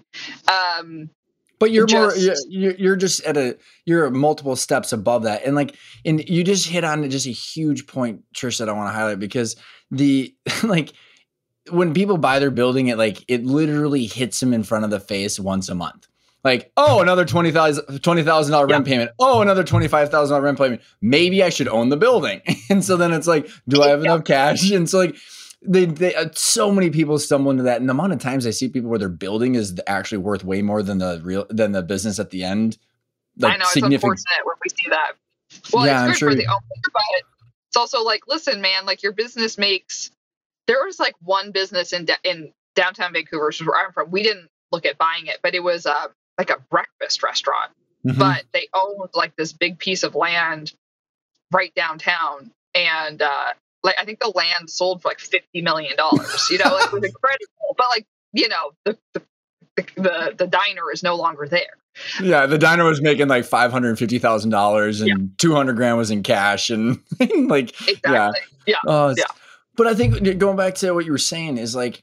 [0.49, 1.11] Um,
[1.63, 5.45] but you're just, more you're, you're just at a you're multiple steps above that.
[5.45, 8.89] And like and you just hit on just a huge point trish that i want
[8.89, 9.55] to highlight because
[9.93, 10.35] the
[10.65, 10.93] like
[11.71, 14.99] when people buy their building it like it literally hits them in front of the
[14.99, 16.09] face once a month.
[16.43, 19.13] Like oh another $20000 $20000 rent payment.
[19.21, 20.83] Oh another $25000 rent payment.
[21.01, 22.43] Maybe i should own the building.
[22.71, 24.69] And so then it's like do i have enough cash?
[24.73, 25.17] And so like
[25.65, 28.51] they, they uh, so many people stumble into that and the amount of times i
[28.51, 31.83] see people where their building is actually worth way more than the real than the
[31.83, 32.79] business at the end
[33.39, 35.13] like i know it's unfortunate when we see that
[35.73, 36.61] well yeah, it's good sure for the owner
[36.93, 37.03] but
[37.69, 40.11] it's also like listen man like your business makes
[40.67, 44.23] there was like one business in in downtown vancouver which is where i'm from we
[44.23, 46.07] didn't look at buying it but it was uh,
[46.39, 47.71] like a breakfast restaurant
[48.05, 48.19] mm-hmm.
[48.19, 50.73] but they owned like this big piece of land
[51.53, 53.53] right downtown and uh,
[53.83, 56.49] like I think the land sold for like fifty million dollars.
[56.51, 57.75] You know, like it was incredible.
[57.77, 59.23] But like you know, the, the
[59.97, 61.77] the the diner is no longer there.
[62.21, 65.17] Yeah, the diner was making like five hundred fifty thousand dollars, and yeah.
[65.39, 67.01] two hundred grand was in cash, and
[67.49, 68.41] like exactly.
[68.67, 69.25] yeah, yeah, uh, yeah.
[69.77, 72.03] But I think going back to what you were saying is like,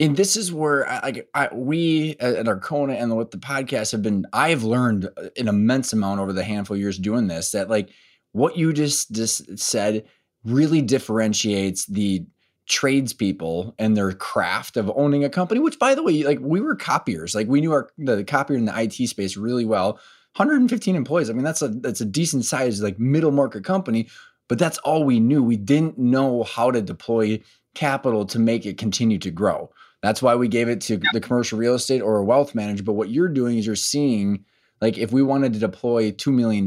[0.00, 4.02] and this is where I, like I, we at Arkona and with the podcast have
[4.02, 4.26] been.
[4.32, 7.50] I've learned an immense amount over the handful of years doing this.
[7.50, 7.90] That like
[8.32, 10.06] what you just just said
[10.44, 12.24] really differentiates the
[12.66, 16.76] tradespeople and their craft of owning a company, which by the way, like we were
[16.76, 20.00] copiers, like we knew our the copier in the IT space really well.
[20.36, 21.28] 115 employees.
[21.28, 24.08] I mean, that's a that's a decent size, like middle market company,
[24.48, 25.42] but that's all we knew.
[25.42, 27.40] We didn't know how to deploy
[27.74, 29.70] capital to make it continue to grow.
[30.02, 32.82] That's why we gave it to the commercial real estate or a wealth manager.
[32.82, 34.44] But what you're doing is you're seeing
[34.80, 36.66] like if we wanted to deploy $2 million,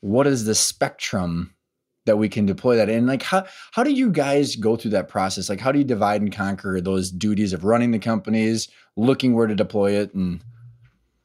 [0.00, 1.54] what is the spectrum
[2.10, 5.08] that we can deploy that in like how how do you guys go through that
[5.08, 5.48] process?
[5.48, 9.46] Like how do you divide and conquer those duties of running the companies looking where
[9.46, 10.40] to deploy it and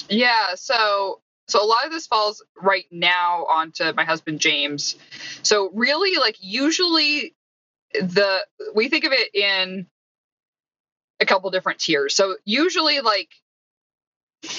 [0.07, 4.95] yeah so so a lot of this falls right now onto my husband james.
[5.41, 7.33] So really like usually
[7.93, 9.87] the we think of it in
[11.19, 12.15] a couple different tiers.
[12.15, 13.29] So usually like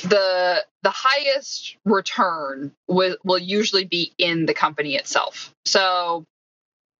[0.02, 5.52] the the highest return will, will usually be in the company itself.
[5.64, 6.24] So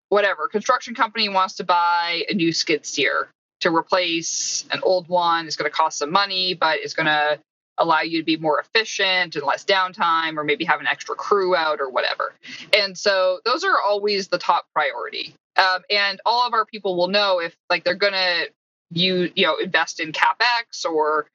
[0.09, 3.29] whatever construction company wants to buy a new skid steer
[3.61, 7.39] to replace an old one is going to cost some money, but it's going to
[7.79, 11.55] allow you to be more efficient and less downtime or maybe have an extra crew
[11.55, 12.35] out or whatever.
[12.77, 15.35] And so those are always the top priority.
[15.57, 18.47] Um, and all of our people will know if like they're going to
[18.91, 21.27] you you know invest in capex or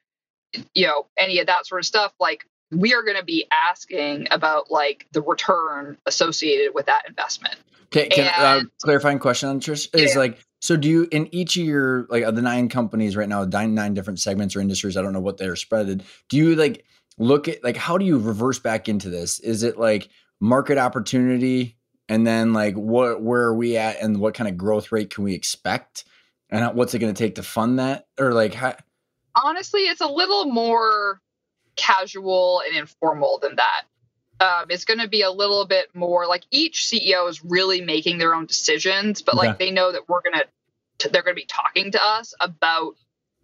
[0.73, 4.27] you know any of that sort of stuff like we are going to be asking
[4.31, 7.55] about like the return associated with that investment.
[7.87, 10.19] Okay, can, uh, and, uh, clarifying question on Trish is yeah.
[10.19, 13.43] like so do you in each of your like of the nine companies right now,
[13.43, 16.03] nine nine different segments or industries, I don't know what they're spreaded.
[16.29, 16.85] Do you like
[17.17, 19.39] look at like how do you reverse back into this?
[19.39, 21.77] Is it like market opportunity
[22.07, 25.23] and then like what where are we at and what kind of growth rate can
[25.23, 26.05] we expect?
[26.49, 28.07] And what's it going to take to fund that?
[28.19, 28.75] Or like how
[29.35, 31.21] honestly, it's a little more
[31.75, 33.83] casual and informal than that.
[34.39, 38.17] Um, it's going to be a little bit more like each CEO is really making
[38.17, 41.45] their own decisions, but like they know that we're going to, they're going to be
[41.45, 42.95] talking to us about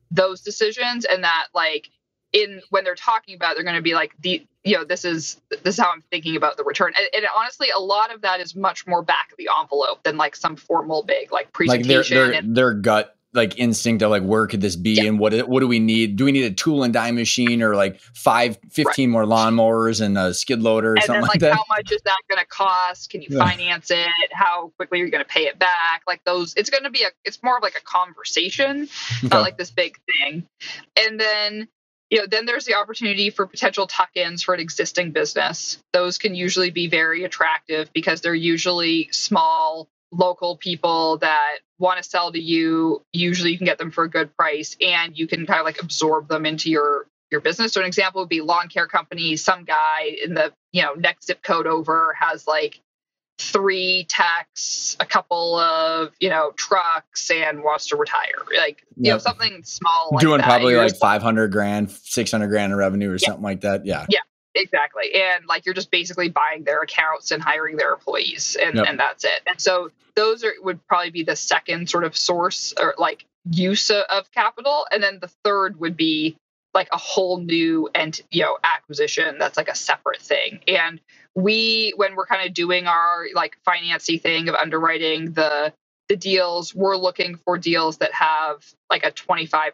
[0.09, 1.89] those decisions and that like
[2.33, 5.05] in when they're talking about, it, they're going to be like the, you know, this
[5.05, 6.93] is, this is how I'm thinking about the return.
[6.97, 10.17] And, and, honestly, a lot of that is much more back of the envelope than
[10.17, 11.95] like some formal big like presentation.
[11.95, 15.03] Like their, their, and, their gut like instinct of like where could this be yeah.
[15.03, 16.15] and what what do we need?
[16.17, 19.11] Do we need a tool and die machine or like five, 15 right.
[19.11, 21.53] more lawnmowers and a skid loader or and something then, like, like, that?
[21.53, 23.09] How much is that going to cost?
[23.09, 23.39] Can you yeah.
[23.39, 24.07] finance it?
[24.31, 26.01] How quickly are you going to pay it back?
[26.05, 27.09] Like those, it's going to be a.
[27.23, 29.27] It's more of like a conversation, okay.
[29.27, 30.45] not like this big thing.
[30.97, 31.67] And then
[32.09, 35.77] you know, then there's the opportunity for potential tuck-ins for an existing business.
[35.91, 42.09] Those can usually be very attractive because they're usually small local people that want to
[42.09, 45.45] sell to you usually you can get them for a good price and you can
[45.45, 47.73] kind of like absorb them into your your business.
[47.73, 51.27] So an example would be lawn care company some guy in the you know next
[51.27, 52.79] zip code over has like
[53.39, 58.45] three techs a couple of you know trucks and wants to retire.
[58.57, 60.45] Like you know something small like doing that.
[60.45, 63.27] probably You're like 500 grand 600 grand in revenue or yeah.
[63.27, 63.85] something like that?
[63.85, 64.05] Yeah.
[64.09, 64.19] Yeah
[64.57, 65.13] Exactly.
[65.13, 68.85] And like you're just basically buying their accounts and hiring their employees and, yep.
[68.87, 69.41] and that's it.
[69.47, 73.89] And so those are would probably be the second sort of source or like use
[73.91, 74.87] of capital.
[74.91, 76.37] And then the third would be
[76.73, 80.59] like a whole new and you know acquisition that's like a separate thing.
[80.67, 80.99] And
[81.35, 85.73] we when we're kind of doing our like financy thing of underwriting the
[86.09, 89.71] the deals, we're looking for deals that have like a 25%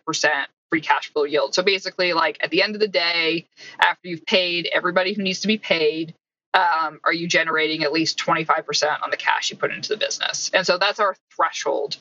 [0.73, 1.53] free cash flow yield.
[1.53, 3.45] So basically, like at the end of the day,
[3.79, 6.15] after you've paid everybody who needs to be paid,
[6.55, 10.49] um, are you generating at least 25% on the cash you put into the business?
[10.51, 11.97] And so that's our threshold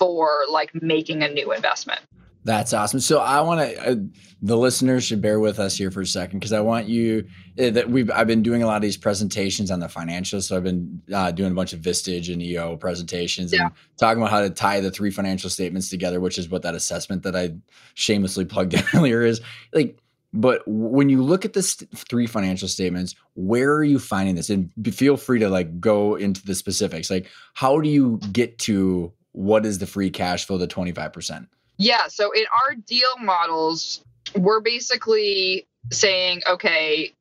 [0.00, 2.00] for like making a new investment.
[2.42, 2.98] That's awesome.
[2.98, 3.94] So I want to, uh,
[4.42, 7.88] the listeners should bear with us here for a second because I want you that
[7.88, 10.44] we've, I've been doing a lot of these presentations on the financials.
[10.44, 13.64] So I've been uh, doing a bunch of Vistage and EO presentations yeah.
[13.64, 16.74] and talking about how to tie the three financial statements together, which is what that
[16.74, 17.54] assessment that I
[17.94, 19.40] shamelessly plugged in earlier is
[19.72, 19.98] like.
[20.32, 24.50] But when you look at the st- three financial statements, where are you finding this?
[24.50, 27.10] And feel free to like go into the specifics.
[27.10, 31.46] Like, how do you get to what is the free cash flow, the 25%?
[31.78, 32.08] Yeah.
[32.08, 34.04] So in our deal models,
[34.34, 37.14] we're basically saying, okay,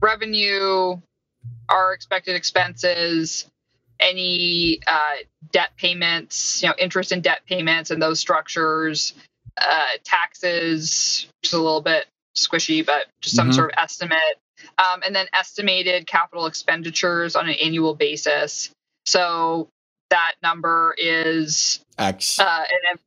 [0.00, 0.96] revenue,
[1.68, 3.46] our expected expenses,
[4.00, 5.16] any uh,
[5.52, 9.14] debt payments, you know, interest and debt payments and those structures,
[9.56, 13.54] uh, taxes, which is a little bit squishy, but just some mm-hmm.
[13.54, 14.18] sort of estimate.
[14.78, 18.70] Um, and then estimated capital expenditures on an annual basis.
[19.06, 19.68] So
[20.10, 22.38] that number is X.
[22.40, 22.98] Uh, and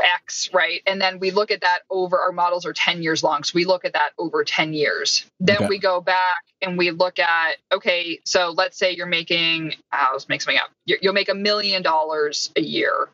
[0.00, 0.82] X, right?
[0.86, 3.42] And then we look at that over our models are 10 years long.
[3.44, 5.24] So we look at that over 10 years.
[5.40, 5.66] Then okay.
[5.66, 10.28] we go back and we look at, okay, so let's say you're making, uh, let's
[10.28, 10.70] make something up.
[10.84, 13.08] You'll make a million dollars a year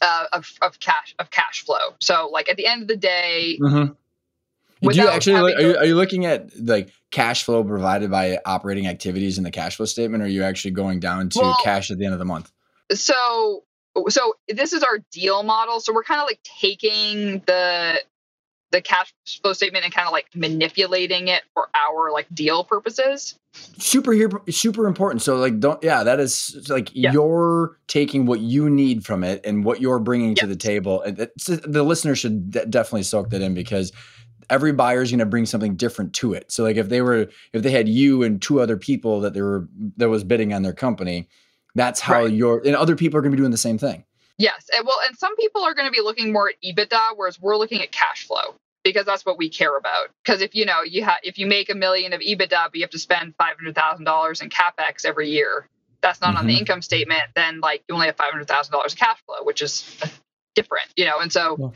[0.00, 1.94] uh, of, of cash, of cash flow.
[2.00, 3.92] So like at the end of the day, mm-hmm.
[4.82, 8.86] Do you actually are you, are you looking at like cash flow provided by operating
[8.86, 11.90] activities in the cash flow statement, or are you actually going down to well, cash
[11.90, 12.52] at the end of the month?
[12.92, 13.64] So
[14.08, 15.80] so this is our deal model.
[15.80, 18.00] So we're kind of like taking the
[18.72, 23.38] the cash flow statement and kind of like manipulating it for our like deal purposes.
[23.78, 25.22] Super here, super important.
[25.22, 27.12] So like, don't yeah, that is like yeah.
[27.12, 31.00] you're taking what you need from it and what you're bringing to the table.
[31.02, 33.92] And the listener should de- definitely soak that in because
[34.50, 36.50] every buyer is going to bring something different to it.
[36.52, 39.42] So like if they were if they had you and two other people that they
[39.42, 41.28] were that was bidding on their company
[41.76, 42.32] that's how right.
[42.32, 44.04] you're, and other people are going to be doing the same thing.
[44.38, 44.68] Yes.
[44.76, 47.56] And well, and some people are going to be looking more at EBITDA, whereas we're
[47.56, 50.08] looking at cash flow because that's what we care about.
[50.24, 52.82] Because if you know you have if you make a million of EBITDA, but you
[52.82, 55.68] have to spend five hundred thousand dollars in capex every year,
[56.02, 56.38] that's not mm-hmm.
[56.38, 56.60] on the mm-hmm.
[56.60, 57.22] income statement.
[57.34, 59.98] Then like you only have five hundred thousand dollars of cash flow, which is
[60.54, 61.18] different, you know.
[61.20, 61.72] And so,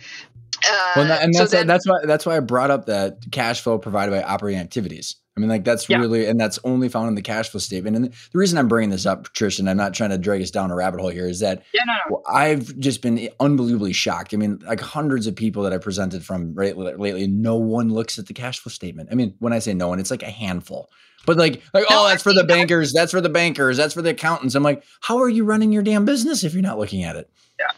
[0.69, 3.63] Uh, well, and that's so then, that's why that's why I brought up that cash
[3.63, 5.17] flow provided by operating activities.
[5.37, 5.99] I mean, like that's yeah.
[5.99, 7.97] really, and that's only found in the cash flow statement.
[7.97, 10.51] And the reason I'm bringing this up, Trish, and I'm not trying to drag us
[10.51, 12.23] down a rabbit hole here, is that yeah, no, no.
[12.29, 14.35] I've just been unbelievably shocked.
[14.35, 18.19] I mean, like hundreds of people that I presented from right lately, no one looks
[18.19, 19.09] at the cash flow statement.
[19.13, 20.91] I mean, when I say no one, it's like a handful.
[21.27, 22.93] But like, like no, oh, that's for the bankers.
[22.93, 23.77] That's for the bankers.
[23.77, 24.55] That's for the accountants.
[24.55, 27.31] I'm like, how are you running your damn business if you're not looking at it?
[27.59, 27.71] Yeah.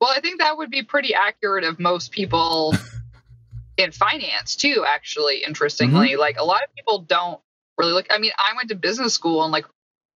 [0.00, 2.74] Well, I think that would be pretty accurate of most people
[3.76, 4.84] in finance too.
[4.86, 6.20] Actually, interestingly, mm-hmm.
[6.20, 7.40] like a lot of people don't
[7.78, 8.06] really look.
[8.10, 9.66] I mean, I went to business school and like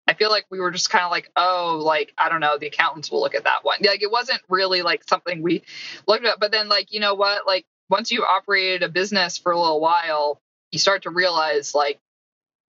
[0.08, 2.68] I feel like we were just kind of like, oh, like I don't know, the
[2.68, 3.80] accountants will look at that one.
[3.82, 5.64] Like it wasn't really like something we
[6.08, 6.39] looked at.
[6.39, 9.80] But then, like you know what, like once you've operated a business for a little
[9.80, 10.41] while,
[10.72, 11.99] you start to realize like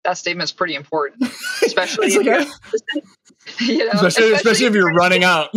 [0.05, 1.23] that statement's pretty important,
[1.65, 2.41] especially if you're,
[3.61, 5.51] you know, especially, especially, especially if you're running out.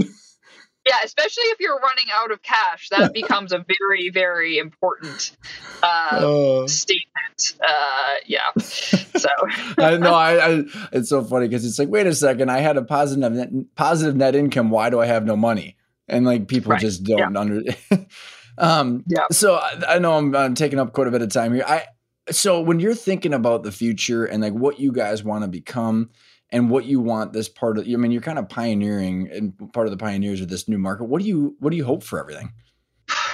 [0.86, 5.36] Yeah, especially if you're running out of cash, that becomes a very, very important
[5.82, 7.56] uh, uh, statement.
[7.60, 8.52] Uh, yeah.
[8.60, 9.30] So
[9.78, 12.78] I know I, I, it's so funny because it's like, wait a second, I had
[12.78, 14.70] a positive net, positive net income.
[14.70, 15.78] Why do I have no money?
[16.08, 16.82] And like people right.
[16.82, 17.40] just don't yeah.
[17.40, 17.62] under.
[18.60, 19.26] um, yeah.
[19.32, 21.66] So I, I know I'm, I'm taking up quite a bit of time here.
[21.68, 21.86] I
[22.32, 26.10] so when you're thinking about the future and like what you guys want to become
[26.52, 29.88] and what you want this part of I mean you're kind of pioneering and part
[29.88, 31.06] of the pioneers of this new market.
[31.06, 32.54] What do you what do you hope for everything?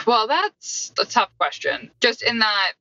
[0.08, 1.92] Well, that's a tough question.
[2.02, 2.74] Just in that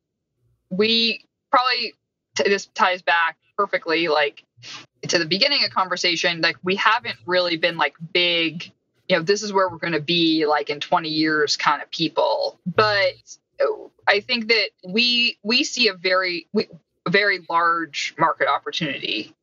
[0.71, 1.95] we probably
[2.35, 4.45] t- this ties back perfectly like
[5.09, 8.71] to the beginning of conversation like we haven't really been like big
[9.09, 11.91] you know this is where we're going to be like in 20 years kind of
[11.91, 13.15] people but
[14.11, 16.69] I think that we we see a very we,
[17.09, 19.35] very large market opportunity,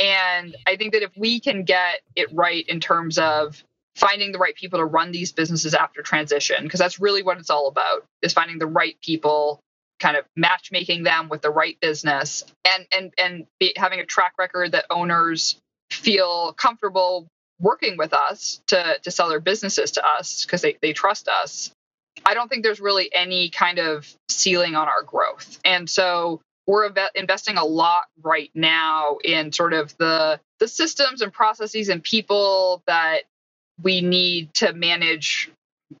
[0.00, 3.62] and I think that if we can get it right in terms of
[3.96, 7.50] finding the right people to run these businesses after transition, because that's really what it's
[7.50, 9.60] all about is finding the right people
[9.98, 14.32] kind of matchmaking them with the right business and and and be, having a track
[14.38, 15.56] record that owners
[15.90, 17.28] feel comfortable
[17.60, 21.70] working with us to to sell their businesses to us because they, they trust us
[22.24, 25.58] I don't think there's really any kind of ceiling on our growth.
[25.64, 26.40] And so
[26.70, 32.02] we're investing a lot right now in sort of the the systems and processes and
[32.02, 33.22] people that
[33.82, 35.50] we need to manage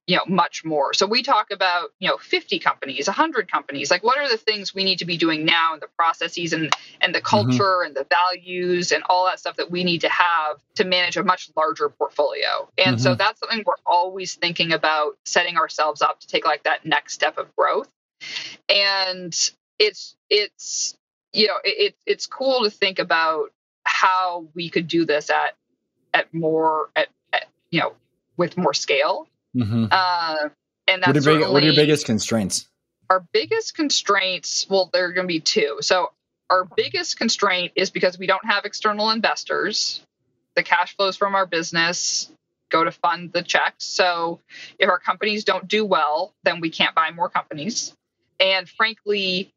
[0.06, 4.04] you know much more so we talk about you know 50 companies 100 companies like
[4.04, 7.12] what are the things we need to be doing now and the processes and and
[7.12, 7.26] the mm-hmm.
[7.26, 7.86] culture mm-hmm.
[7.86, 11.24] and the values and all that stuff that we need to have to manage a
[11.24, 13.02] much larger portfolio and mm-hmm.
[13.02, 17.14] so that's something we're always thinking about setting ourselves up to take like that next
[17.14, 17.88] step of growth
[18.68, 19.50] and
[19.80, 20.96] it's it's
[21.32, 23.50] you know it, it's cool to think about
[23.82, 25.56] how we could do this at
[26.14, 27.94] at more at, at you know
[28.36, 29.26] with more scale
[29.56, 29.86] Mm-hmm.
[29.90, 30.48] Uh,
[30.86, 32.66] and that's what are, big, what are your biggest constraints?
[33.08, 35.78] Our biggest constraints, well, there are going to be two.
[35.80, 36.12] So
[36.48, 40.02] our biggest constraint is because we don't have external investors.
[40.56, 42.30] The cash flows from our business
[42.70, 43.84] go to fund the checks.
[43.84, 44.40] So
[44.78, 47.92] if our companies don't do well, then we can't buy more companies.
[48.38, 49.52] And frankly,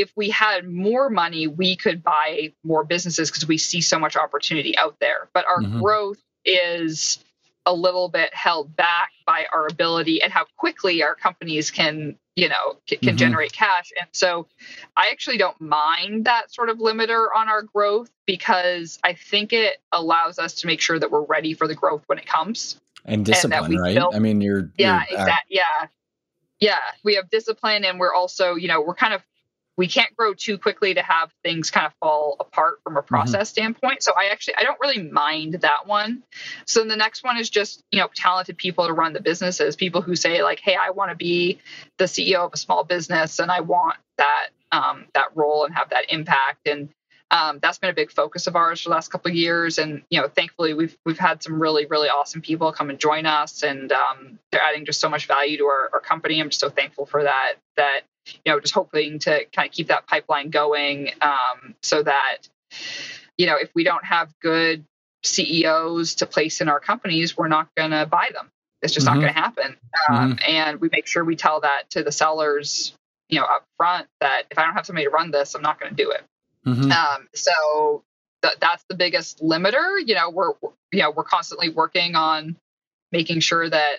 [0.00, 4.16] if we had more money, we could buy more businesses because we see so much
[4.16, 5.28] opportunity out there.
[5.32, 5.80] But our mm-hmm.
[5.80, 7.22] growth is
[7.66, 12.48] a little bit held back by our ability and how quickly our companies can you
[12.48, 13.16] know can, mm-hmm.
[13.16, 14.46] generate cash and so
[14.96, 19.76] i actually don't mind that sort of limiter on our growth because i think it
[19.92, 23.26] allows us to make sure that we're ready for the growth when it comes and
[23.26, 25.86] discipline and right build, i mean you're yeah you're, exactly yeah
[26.60, 29.22] yeah we have discipline and we're also you know we're kind of
[29.76, 33.08] we can't grow too quickly to have things kind of fall apart from a mm-hmm.
[33.08, 33.62] process mm-hmm.
[33.62, 34.02] standpoint.
[34.02, 36.22] So I actually I don't really mind that one.
[36.66, 40.02] So the next one is just, you know, talented people to run the businesses, people
[40.02, 41.60] who say like, "Hey, I want to be
[41.98, 45.90] the CEO of a small business and I want that um, that role and have
[45.90, 46.90] that impact." And
[47.30, 49.78] um, that's been a big focus of ours for the last couple of years.
[49.78, 53.24] And you know, thankfully, we've we've had some really really awesome people come and join
[53.24, 56.40] us, and um, they're adding just so much value to our, our company.
[56.40, 57.54] I'm just so thankful for that.
[57.76, 58.00] That
[58.44, 62.38] you know, just hoping to kind of keep that pipeline going um, so that,
[63.36, 64.84] you know, if we don't have good
[65.22, 68.50] CEOs to place in our companies, we're not going to buy them.
[68.82, 69.16] It's just mm-hmm.
[69.16, 69.76] not going to happen.
[70.08, 70.50] Um, mm-hmm.
[70.50, 72.94] And we make sure we tell that to the sellers,
[73.28, 75.78] you know, up front that if I don't have somebody to run this, I'm not
[75.78, 76.22] going to do it.
[76.66, 76.90] Mm-hmm.
[76.90, 78.02] Um, so
[78.42, 79.98] th- that's the biggest limiter.
[80.04, 80.52] You know, we're,
[80.92, 82.56] you know, we're constantly working on
[83.12, 83.98] making sure that,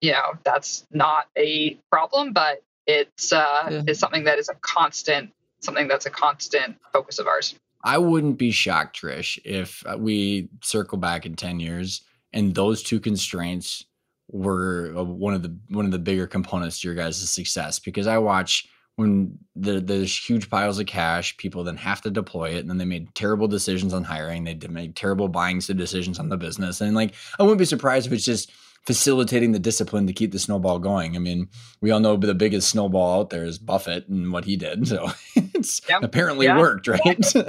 [0.00, 3.82] you know, that's not a problem, but it's uh, yeah.
[3.86, 5.30] it's something that is a constant
[5.60, 7.54] something that's a constant focus of ours.
[7.84, 12.82] I wouldn't be shocked, Trish, if uh, we circle back in ten years and those
[12.82, 13.84] two constraints
[14.30, 18.06] were uh, one of the one of the bigger components to your guys' success because
[18.06, 22.58] I watch when the, there's huge piles of cash, people then have to deploy it,
[22.58, 24.42] and then they made terrible decisions on hiring.
[24.42, 28.12] They made terrible buying decisions on the business, and like I wouldn't be surprised if
[28.12, 28.50] it's just
[28.88, 31.14] facilitating the discipline to keep the snowball going.
[31.14, 31.50] I mean,
[31.82, 35.10] we all know the biggest snowball out there is Buffett and what he did, so
[35.36, 36.02] it's yep.
[36.02, 36.56] apparently yeah.
[36.56, 37.02] worked, right?
[37.18, 37.44] it's so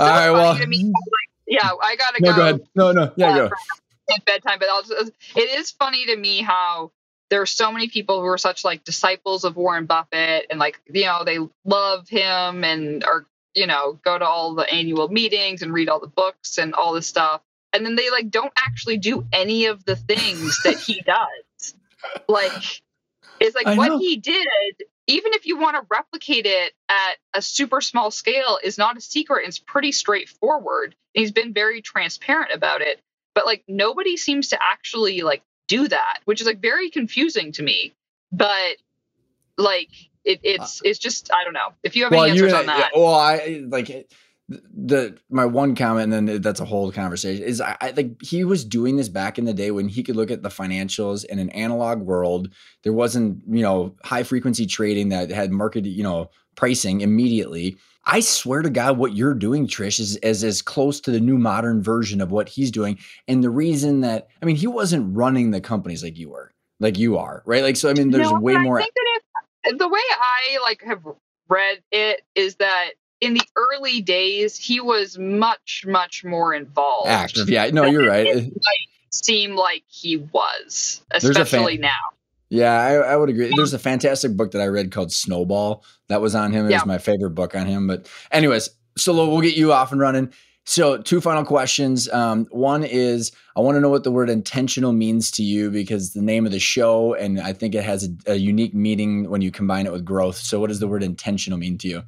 [0.00, 0.94] all right, well, to me, like,
[1.46, 2.36] yeah, I gotta no, go.
[2.36, 2.60] Go ahead.
[2.74, 3.50] No, no, yeah, uh, go.
[4.10, 4.82] At bedtime, but I'll
[5.36, 6.90] it is funny to me how
[7.30, 10.80] there are so many people who are such like disciples of Warren Buffett and like
[10.92, 15.62] you know they love him and are you know go to all the annual meetings
[15.62, 17.40] and read all the books and all this stuff
[17.72, 21.74] and then they like don't actually do any of the things that he does
[22.28, 22.82] like
[23.40, 23.98] it's like I what know.
[23.98, 24.46] he did
[25.06, 29.00] even if you want to replicate it at a super small scale is not a
[29.00, 33.00] secret it's pretty straightforward he's been very transparent about it
[33.34, 37.62] but like nobody seems to actually like do that, which is like very confusing to
[37.62, 37.94] me.
[38.32, 38.76] But
[39.56, 39.90] like
[40.24, 42.66] it, it's uh, it's just I don't know if you have well, any answers on
[42.66, 42.90] that.
[42.96, 43.90] Well, I like
[44.48, 47.44] the my one comment, and then that's a whole conversation.
[47.44, 50.16] Is I, I like he was doing this back in the day when he could
[50.16, 52.52] look at the financials in an analog world.
[52.82, 57.76] There wasn't you know high frequency trading that had market you know pricing immediately.
[58.10, 61.36] I swear to God, what you're doing, Trish, is, is as close to the new
[61.36, 62.98] modern version of what he's doing.
[63.26, 66.96] And the reason that, I mean, he wasn't running the companies like you were, like
[66.96, 67.62] you are, right?
[67.62, 68.80] Like, so I mean, there's no, way more.
[68.80, 71.02] If, the way I like have
[71.48, 77.08] read it is that in the early days, he was much, much more involved.
[77.08, 77.68] Active, yeah.
[77.70, 78.26] No, you're right.
[78.26, 78.52] It
[79.10, 82.16] seem like he was, especially fan- now.
[82.50, 83.52] Yeah, I, I, would agree.
[83.54, 86.66] There's a fantastic book that I read called Snowball that was on him.
[86.66, 86.78] It yeah.
[86.78, 87.86] was my favorite book on him.
[87.86, 90.32] But, anyways, so we'll get you off and running.
[90.64, 92.10] So, two final questions.
[92.10, 96.12] Um, one is I want to know what the word intentional means to you because
[96.12, 99.40] the name of the show, and I think it has a, a unique meaning when
[99.40, 100.36] you combine it with growth.
[100.36, 102.02] So, what does the word intentional mean to you?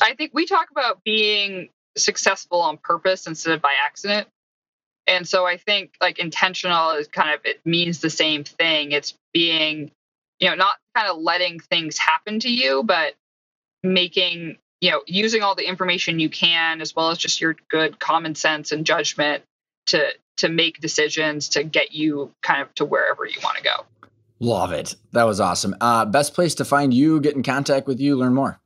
[0.00, 4.28] I think we talk about being successful on purpose instead of by accident.
[5.06, 8.92] And so I think like intentional is kind of it means the same thing.
[8.92, 9.90] It's being,
[10.38, 13.14] you know, not kind of letting things happen to you, but
[13.82, 17.98] making, you know, using all the information you can as well as just your good
[17.98, 19.42] common sense and judgment
[19.86, 23.84] to to make decisions to get you kind of to wherever you want to go.
[24.40, 24.96] Love it.
[25.12, 25.76] That was awesome.
[25.80, 28.58] Uh, best place to find you, get in contact with you, learn more.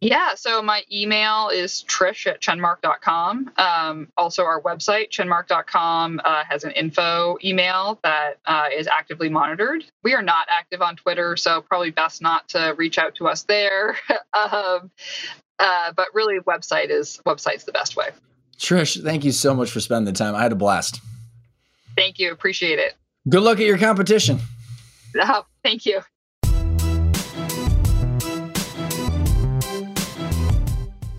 [0.00, 3.50] Yeah, so my email is trish at chenmark.com.
[3.56, 9.84] Um, also, our website, chenmark.com, uh, has an info email that uh, is actively monitored.
[10.04, 13.42] We are not active on Twitter, so probably best not to reach out to us
[13.42, 13.96] there.
[14.34, 14.90] um,
[15.58, 18.10] uh, but really, website is website's the best way.
[18.56, 20.36] Trish, thank you so much for spending the time.
[20.36, 21.00] I had a blast.
[21.96, 22.30] Thank you.
[22.30, 22.94] Appreciate it.
[23.28, 24.38] Good luck at your competition.
[25.20, 26.02] Oh, thank you.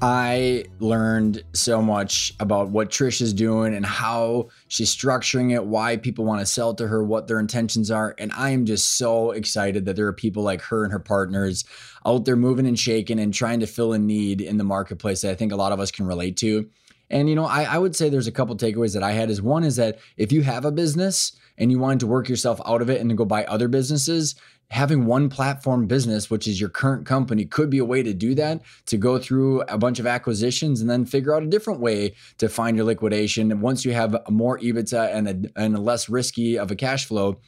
[0.02, 5.98] I learned so much about what Trish is doing and how she's structuring it, why
[5.98, 8.16] people want to sell to her, what their intentions are.
[8.18, 11.66] And I am just so excited that there are people like her and her partners
[12.06, 15.32] out there moving and shaking and trying to fill a need in the marketplace that
[15.32, 16.70] I think a lot of us can relate to.
[17.10, 19.42] And, you know, I, I would say there's a couple takeaways that I had is
[19.42, 22.82] one is that if you have a business and you wanted to work yourself out
[22.82, 24.36] of it and to go buy other businesses,
[24.72, 28.36] having one platform business, which is your current company, could be a way to do
[28.36, 32.14] that, to go through a bunch of acquisitions and then figure out a different way
[32.38, 33.52] to find your liquidation.
[33.52, 37.06] And once you have more EBITDA and a, and a less risky of a cash
[37.06, 37.40] flow,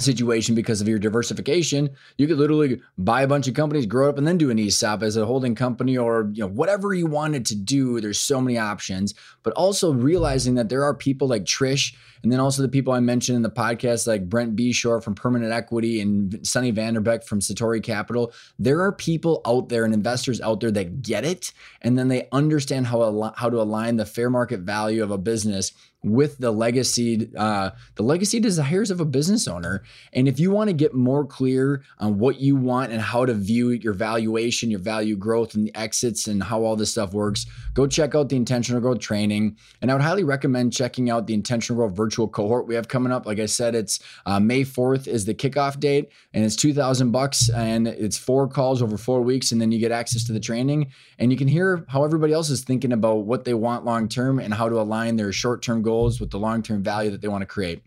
[0.00, 4.16] situation because of your diversification, you could literally buy a bunch of companies, grow up,
[4.16, 7.44] and then do an ESOP as a holding company or you know whatever you wanted
[7.46, 8.00] to do.
[8.00, 12.40] There's so many options, but also realizing that there are people like Trish and then
[12.40, 16.46] also the people I mentioned in the podcast, like Brent Beshore from Permanent Equity and
[16.46, 18.32] Sonny Vanderbeck from Satori Capital.
[18.58, 22.28] There are people out there and investors out there that get it, and then they
[22.32, 25.72] understand how how to align the fair market value of a business
[26.04, 29.82] with the legacy uh, the legacy desires of a business owner.
[30.12, 33.34] And if you want to get more clear on what you want and how to
[33.34, 37.46] view your valuation your value growth and the exits and how all this stuff works
[37.74, 39.56] go check out the intentional growth training.
[39.82, 43.12] And i would highly recommend checking out the intentional growth virtual cohort we have coming
[43.12, 43.26] up.
[43.26, 47.48] Like i said it's uh, may 4th is the kickoff date and it's 2000 bucks
[47.50, 50.92] and it's four calls over four weeks and then you get access to the training.
[51.18, 54.38] And you can hear how everybody else is thinking about what they want long term
[54.38, 57.28] and how to align their short term goals with the long term value that they
[57.28, 57.82] want to create.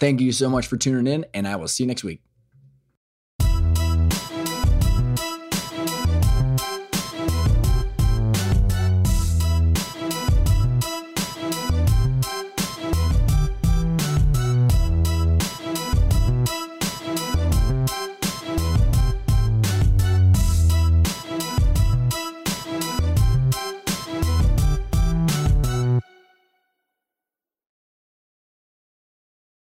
[0.00, 2.20] Thank you so much for tuning in, and I will see you next week.